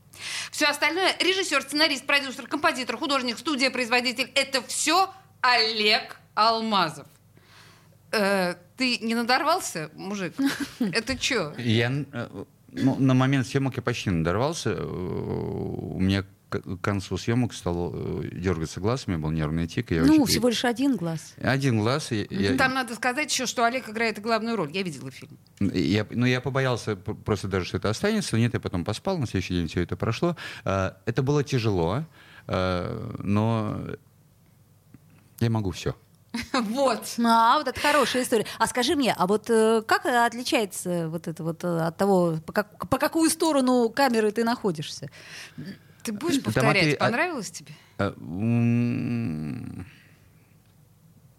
Все 0.51 0.67
остальное 0.67 1.17
режиссер, 1.19 1.63
сценарист, 1.63 2.07
продюсер, 2.07 2.47
композитор, 2.47 2.97
художник, 2.97 3.39
студия, 3.39 3.71
производитель 3.71 4.31
это 4.35 4.63
все 4.63 5.13
Олег 5.41 6.17
Алмазов. 6.35 7.07
Э, 8.13 8.55
ты 8.77 8.99
не 8.99 9.15
надорвался, 9.15 9.91
мужик? 9.95 10.35
Это 10.81 11.21
что? 11.21 11.55
Я 11.59 11.93
э, 12.13 12.45
ну, 12.73 12.97
на 12.99 13.15
момент 13.15 13.47
съемок 13.47 13.77
я 13.77 13.83
почти 13.83 14.11
надорвался. 14.11 14.71
Э, 14.71 14.83
У 14.83 16.01
меня 16.01 16.25
к 16.49 16.79
концу 16.81 17.17
съемок 17.19 17.53
стал 17.53 17.93
э, 17.95 18.29
дергаться 18.33 18.81
глаз, 18.81 19.05
у 19.07 19.11
меня 19.11 19.21
был 19.23 19.31
нервный 19.31 19.67
тик. 19.67 19.91
я 19.91 20.03
Ну, 20.05 20.15
очень- 20.15 20.27
всего 20.27 20.49
лишь 20.49 20.65
один 20.65 20.97
глаз. 20.97 21.35
Один 21.41 21.79
глаз. 21.81 22.11
и 22.13 22.27
я- 22.31 22.57
Там 22.57 22.75
надо 22.75 22.95
сказать 22.95 23.31
еще, 23.31 23.47
что 23.47 23.65
Олег 23.65 23.89
играет 23.89 24.21
главную 24.21 24.57
роль. 24.57 24.71
Я 24.73 24.83
видела 24.83 25.11
фильм. 25.11 25.39
Я, 25.61 26.07
ну, 26.11 26.25
я 26.27 26.41
побоялся 26.41 26.97
просто 26.97 27.49
даже, 27.49 27.67
что 27.67 27.77
это 27.77 27.91
останется. 27.91 28.37
Нет, 28.39 28.55
я 28.55 28.61
потом 28.61 28.85
поспал, 28.85 29.19
на 29.19 29.27
следующий 29.27 29.55
день 29.55 29.69
все 29.69 29.83
это 29.83 29.97
прошло. 29.97 30.37
А, 30.65 30.97
Это 31.07 31.23
было 31.23 31.45
тяжело, 31.45 32.05
а, 32.47 33.15
но 33.19 33.81
я 35.41 35.51
могу 35.51 35.71
все. 35.71 35.95
Вот. 36.53 37.05
А, 37.25 37.59
вот 37.59 37.69
это 37.69 37.81
хорошая 37.81 38.23
история. 38.23 38.47
А 38.59 38.67
скажи 38.67 38.95
мне, 38.97 39.15
а 39.17 39.27
вот 39.27 39.49
э, 39.51 39.83
как 39.87 40.05
отличается 40.07 41.09
вот 41.09 41.27
это 41.27 41.43
вот 41.43 41.65
э, 41.65 41.81
от 41.87 41.97
того, 41.97 42.39
по, 42.47 42.53
как- 42.53 42.89
по 42.89 42.99
какую 42.99 43.31
сторону 43.31 43.89
камеры 43.89 44.31
ты 44.31 44.45
находишься? 44.45 45.11
Ты 46.03 46.13
будешь 46.13 46.39
а 46.39 46.43
повторять? 46.43 46.83
ты- 46.83 46.93
а- 46.95 47.05
Понравилось 47.07 47.51
тебе? 47.51 47.75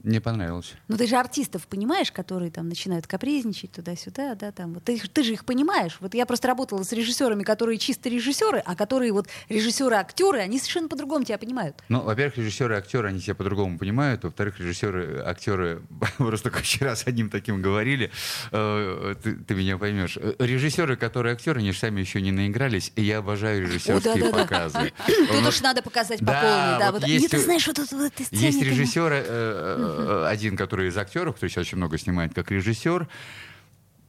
Мне 0.03 0.21
понравилось. 0.21 0.73
Ну 0.87 0.95
ты 0.97 1.07
же 1.07 1.15
артистов 1.17 1.67
понимаешь, 1.67 2.11
которые 2.11 2.51
там 2.51 2.69
начинают 2.69 3.05
капризничать 3.05 3.71
туда-сюда, 3.73 4.35
да, 4.35 4.51
там. 4.51 4.73
Вот 4.75 4.83
ты, 4.85 4.97
ты 4.99 5.23
же 5.23 5.33
их 5.33 5.43
понимаешь. 5.45 5.97
Вот 5.99 6.13
я 6.13 6.25
просто 6.25 6.47
работала 6.47 6.83
с 6.83 6.91
режиссерами, 6.93 7.43
которые 7.43 7.77
чисто 7.77 8.07
режиссеры, 8.09 8.59
а 8.65 8.75
которые 8.75 9.11
вот 9.11 9.27
режиссеры-актеры, 9.49 10.39
они 10.39 10.57
совершенно 10.57 10.87
по-другому 10.87 11.25
тебя 11.25 11.37
понимают. 11.37 11.75
Ну, 11.89 12.01
во-первых, 12.01 12.37
режиссеры 12.37 12.75
и 12.75 12.77
актеры, 12.77 13.09
они 13.09 13.19
тебя 13.19 13.35
по-другому 13.35 13.77
понимают. 13.77 14.23
Во-вторых, 14.23 14.59
режиссеры, 14.59 15.21
актеры, 15.25 15.81
просто 16.17 16.49
как 16.49 16.61
вчера 16.63 16.95
с 16.95 17.05
одним 17.05 17.29
таким 17.29 17.61
говорили, 17.61 18.09
э, 18.51 19.15
ты, 19.21 19.35
ты 19.35 19.53
меня 19.53 19.77
поймешь. 19.77 20.17
Э, 20.17 20.33
Режиссеры, 20.39 20.95
которые 20.95 21.33
актеры, 21.33 21.59
они 21.59 21.71
же 21.71 21.79
сами 21.79 21.99
еще 21.99 22.21
не 22.21 22.31
наигрались, 22.31 22.91
и 22.95 23.03
я 23.03 23.17
обожаю 23.19 23.63
режиссерские 23.67 24.15
да-да-да. 24.15 24.43
показы. 24.43 24.93
Тут 25.07 25.47
уж 25.47 25.61
надо 25.61 25.81
показать 25.81 26.19
по 26.19 26.25
полной, 26.27 26.79
да. 26.79 26.91
вот 26.91 27.01
ты 27.03 27.37
у- 27.37 27.41
знаешь, 27.41 27.67
вот 27.67 27.75
тут. 27.75 27.91
Есть 28.31 28.59
ты- 28.59 28.65
режиссер, 28.65 29.11
э, 29.11 29.23
э, 29.25 29.98
один, 29.99 30.57
который 30.57 30.87
из 30.89 30.97
актеров, 30.97 31.35
который 31.35 31.49
сейчас 31.49 31.67
очень 31.67 31.77
много 31.77 31.97
снимает 31.97 32.33
как 32.33 32.51
режиссер. 32.51 33.07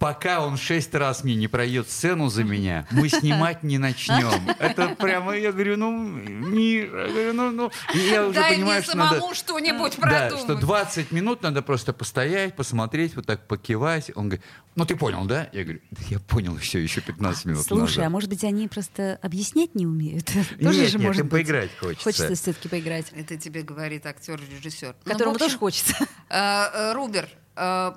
Пока 0.01 0.41
он 0.41 0.57
шесть 0.57 0.95
раз 0.95 1.25
мне 1.25 1.35
не 1.35 1.47
пройдет 1.47 1.91
сцену 1.91 2.31
за 2.31 2.43
меня, 2.43 2.87
мы 2.91 3.11
снимать 3.11 3.63
не 3.63 3.77
начнем. 3.77 4.49
Это 4.59 4.97
прямо, 4.99 5.37
я 5.37 5.53
говорю, 5.53 5.77
ну, 5.77 6.19
я 6.57 6.87
говорю, 6.87 7.33
ну, 7.35 7.51
ну. 7.51 7.71
И 7.95 7.99
я 7.99 8.25
уже 8.25 8.41
Дай 8.41 8.55
понимаю, 8.55 8.77
мне 8.79 8.83
что 8.83 8.93
самому 8.93 9.21
надо... 9.21 9.35
что-нибудь 9.35 9.97
Да, 9.99 10.09
продумать. 10.09 10.41
что 10.45 10.55
20 10.57 11.13
минут 11.13 11.43
надо 11.43 11.61
просто 11.61 11.93
постоять, 11.93 12.57
посмотреть, 12.57 13.15
вот 13.15 13.27
так 13.27 13.47
покивать. 13.47 14.11
Он 14.15 14.31
говорит, 14.31 14.43
ну 14.75 14.87
ты 14.87 14.97
понял, 14.97 15.27
да? 15.27 15.51
Я 15.53 15.65
говорю, 15.65 15.81
«Да 15.91 16.01
я 16.09 16.19
понял 16.19 16.57
все, 16.57 16.79
еще 16.79 17.03
15 17.03 17.45
минут 17.45 17.67
Слушай, 17.67 17.97
назад». 17.97 18.07
а 18.07 18.09
может 18.09 18.31
быть, 18.31 18.43
они 18.43 18.69
просто 18.69 19.19
объяснять 19.21 19.75
не 19.75 19.85
умеют? 19.87 20.35
Нет, 20.35 20.61
Тоже 20.63 20.87
же 20.87 20.97
нет, 20.97 21.07
может 21.09 21.21
им 21.21 21.29
быть. 21.29 21.33
поиграть 21.47 21.71
хочется. 21.79 22.05
Хочется 22.05 22.35
все-таки 22.37 22.69
поиграть. 22.69 23.07
Это 23.15 23.37
тебе 23.37 23.61
говорит 23.63 24.07
актер-режиссер. 24.07 24.95
Ну, 25.05 25.13
Которому 25.13 25.33
в 25.35 25.37
общем, 25.37 25.47
тоже 25.47 25.59
хочется. 25.59 25.95
э, 26.31 26.37
э, 26.39 26.93
Рубер 26.95 27.29
э, 27.57 27.93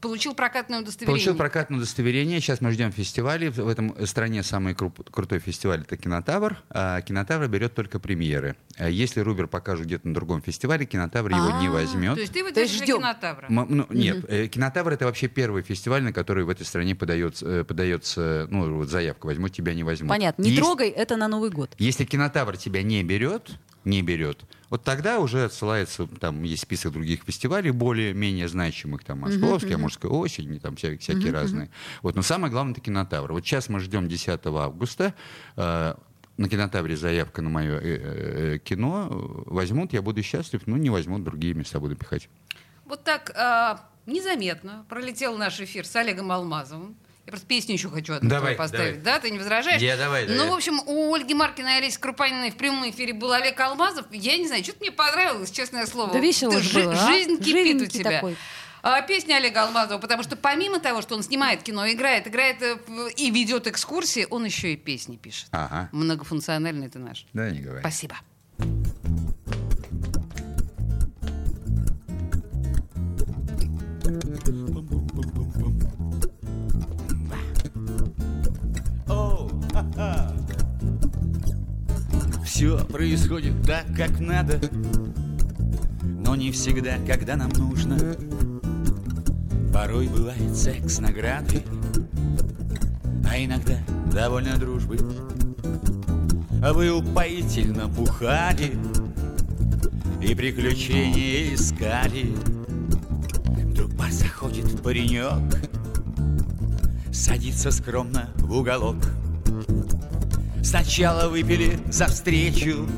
получил 0.00 0.34
прокатное 0.34 0.80
удостоверение. 0.80 1.12
Получил 1.12 1.36
прокатное 1.36 1.78
удостоверение. 1.78 2.40
Сейчас 2.40 2.60
мы 2.60 2.70
ждем 2.72 2.92
фестивалей. 2.92 3.48
В 3.48 3.68
этом 3.68 4.06
стране 4.06 4.42
самый 4.42 4.74
круп- 4.74 5.10
крутой 5.10 5.38
фестиваль 5.40 5.80
это 5.82 5.96
Кинотавр. 5.96 6.56
А 6.70 7.00
Кинотавр 7.00 7.48
берет 7.48 7.74
только 7.74 7.98
премьеры. 7.98 8.56
А 8.78 8.88
Если 8.88 9.20
Рубер 9.20 9.46
покажет 9.46 9.86
где-то 9.86 10.08
на 10.08 10.14
другом 10.14 10.42
фестивале, 10.42 10.86
Кинотавр 10.86 11.30
его 11.30 11.60
не 11.60 11.68
А, 11.68 11.70
возьмет. 11.70 12.14
То 12.14 12.20
есть 12.20 12.32
ты 12.32 12.42
выдержишь 12.42 12.82
кинотавра. 12.82 13.46
М- 13.48 13.66
ну, 13.68 13.86
Нет, 13.90 14.24
э, 14.28 14.46
Кинотавр 14.48 14.92
это 14.92 15.06
вообще 15.06 15.28
первый 15.28 15.62
фестиваль, 15.62 16.02
на 16.02 16.12
который 16.12 16.44
в 16.44 16.48
этой 16.50 16.66
стране 16.66 16.94
подается, 16.94 17.46
э, 17.46 17.64
подается 17.64 18.46
ну, 18.50 18.74
вот 18.76 18.88
заявка. 18.88 19.26
Возьмут 19.26 19.52
тебя, 19.52 19.74
не 19.74 19.82
возьмут. 19.82 20.10
Понятно. 20.10 20.42
Не 20.42 20.50
Есть- 20.50 20.62
трогай, 20.62 20.88
это 20.90 21.16
на 21.16 21.28
Новый 21.28 21.50
год. 21.50 21.74
Если 21.78 22.04
кинотавр 22.04 22.56
тебя 22.56 22.82
не 22.82 23.02
берет, 23.02 23.50
не 23.86 24.02
берет, 24.02 24.44
вот 24.68 24.82
тогда 24.84 25.20
уже 25.20 25.44
отсылается, 25.44 26.06
там 26.20 26.42
есть 26.42 26.62
список 26.62 26.92
других 26.92 27.22
фестивалей, 27.22 27.70
более-менее 27.70 28.48
значимых, 28.48 29.04
там, 29.04 29.20
Московская, 29.20 29.76
Мужская 29.78 30.10
осень, 30.10 30.54
и 30.54 30.58
там 30.58 30.74
вся- 30.74 30.98
всякие 30.98 31.32
разные. 31.32 31.70
Вот, 32.02 32.16
но 32.16 32.22
самое 32.22 32.50
главное 32.52 32.72
это 32.72 32.80
кинотавр. 32.82 33.32
Вот 33.32 33.44
сейчас 33.46 33.68
мы 33.68 33.80
ждем 33.80 34.08
10 34.08 34.40
августа, 34.46 35.14
э, 35.56 35.94
на 36.36 36.48
кинотавре 36.48 36.96
заявка 36.96 37.40
на 37.42 37.48
мое 37.48 37.78
э, 37.78 37.80
э, 38.56 38.58
кино, 38.58 39.08
э, 39.08 39.50
возьмут, 39.54 39.92
я 39.92 40.02
буду 40.02 40.22
счастлив, 40.22 40.62
но 40.66 40.76
не 40.76 40.90
возьмут, 40.90 41.22
другие 41.24 41.54
места 41.54 41.78
буду 41.80 41.94
пихать. 41.96 42.28
Вот 42.84 43.04
так 43.04 43.30
э, 43.34 43.76
незаметно 44.10 44.84
пролетел 44.88 45.38
наш 45.38 45.60
эфир 45.60 45.86
с 45.86 45.94
Олегом 45.96 46.30
Алмазовым. 46.32 46.96
Я 47.26 47.32
просто 47.32 47.46
песню 47.48 47.74
еще 47.74 47.90
хочу 47.90 48.14
одну 48.14 48.30
Давай, 48.30 48.54
поставить, 48.54 49.02
давай. 49.02 49.18
да? 49.18 49.20
Ты 49.20 49.30
не 49.30 49.38
возражаешь? 49.38 49.82
Я 49.82 49.96
давай, 49.96 50.26
Ну, 50.28 50.34
давай. 50.36 50.50
в 50.50 50.54
общем, 50.54 50.80
у 50.86 51.12
Ольги 51.12 51.34
Маркиной 51.34 51.74
и 51.74 51.78
Олеси 51.78 51.98
Крупаниной 51.98 52.52
в 52.52 52.56
прямом 52.56 52.88
эфире 52.90 53.14
был 53.14 53.32
Олег 53.32 53.58
Алмазов. 53.58 54.06
Я 54.12 54.36
не 54.36 54.46
знаю, 54.46 54.62
что-то 54.62 54.78
мне 54.80 54.92
понравилось, 54.92 55.50
честное 55.50 55.86
слово. 55.86 56.12
Да 56.12 56.20
весело 56.20 56.52
Ты 56.52 56.60
же 56.62 56.70
жи- 56.70 56.82
было, 56.84 56.92
а? 56.92 57.06
Жизнь 57.08 57.38
кипит 57.38 57.46
у 57.46 57.48
Живенький 57.48 57.86
тебя. 57.88 58.10
такой. 58.12 58.36
А, 58.82 59.02
песня 59.02 59.34
Олега 59.34 59.64
Алмазова, 59.64 59.98
потому 59.98 60.22
что 60.22 60.36
помимо 60.36 60.78
того, 60.78 61.02
что 61.02 61.16
он 61.16 61.24
снимает 61.24 61.64
кино, 61.64 61.90
играет, 61.90 62.28
играет 62.28 62.62
э, 62.62 62.76
и 63.16 63.32
ведет 63.32 63.66
экскурсии, 63.66 64.28
он 64.30 64.44
еще 64.44 64.74
и 64.74 64.76
песни 64.76 65.16
пишет. 65.16 65.48
Ага. 65.50 65.88
Многофункциональный 65.90 66.88
ты 66.88 67.00
наш. 67.00 67.26
Да, 67.32 67.50
не 67.50 67.58
говори. 67.58 67.80
Спасибо. 67.80 68.14
Все 82.56 82.78
происходит 82.86 83.52
так, 83.66 83.84
как 83.94 84.18
надо, 84.18 84.58
но 86.02 86.34
не 86.36 86.50
всегда, 86.50 86.96
когда 87.06 87.36
нам 87.36 87.50
нужно. 87.50 87.98
Порой 89.74 90.08
бывает 90.08 90.56
секс 90.56 90.98
наградой, 90.98 91.62
а 93.30 93.36
иногда 93.36 93.76
довольно 94.10 94.56
дружбы. 94.56 94.96
А 96.62 96.72
Вы 96.72 96.92
упоительно 96.92 97.88
бухали 97.88 98.78
и 100.22 100.34
приключения 100.34 101.54
искали. 101.54 102.34
Вдруг 103.66 103.92
бар 103.96 104.10
заходит 104.10 104.82
паренек, 104.82 105.60
садится 107.12 107.70
скромно 107.70 108.30
в 108.36 108.56
уголок. 108.56 108.96
Сначала 110.66 111.28
выпили 111.28 111.78
за 111.92 112.06
встречу, 112.06 112.88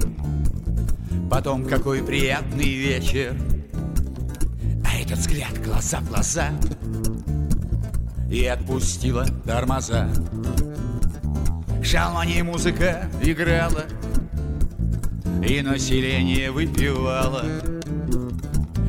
Потом 1.30 1.66
какой 1.66 2.02
приятный 2.02 2.74
вечер. 2.74 3.36
А 4.86 4.98
этот 4.98 5.18
взгляд 5.18 5.52
глаза 5.62 6.00
в 6.00 6.08
глаза 6.08 6.48
И 8.30 8.46
отпустила 8.46 9.26
тормоза. 9.44 10.08
В 11.82 11.84
шалмане 11.84 12.42
музыка 12.42 13.06
играла 13.20 13.84
И 15.46 15.60
население 15.60 16.50
выпивало. 16.50 17.44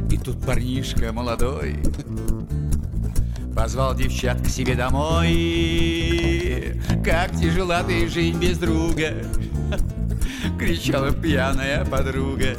И 0.09 0.17
тут 0.17 0.41
парнишка 0.45 1.11
молодой 1.11 1.75
Позвал 3.59 3.93
девчат 3.93 4.41
к 4.41 4.47
себе 4.47 4.73
домой. 4.73 5.31
Как 7.03 7.35
тяжела 7.37 7.83
ты 7.83 8.07
жить 8.07 8.37
без 8.37 8.57
друга 8.57 9.15
Кричала 10.57 11.11
пьяная 11.11 11.83
подруга. 11.83 12.55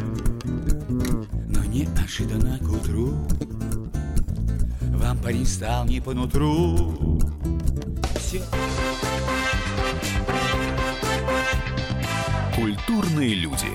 Но 1.49 1.65
неожиданно 1.65 2.59
к 2.59 2.71
утру 2.71 3.15
Вам 4.93 5.17
парень 5.17 5.47
стал 5.47 5.87
не 5.87 6.03
по 6.03 6.13
нутру. 6.13 7.19
Культурные 12.55 13.37
люди. 13.37 13.69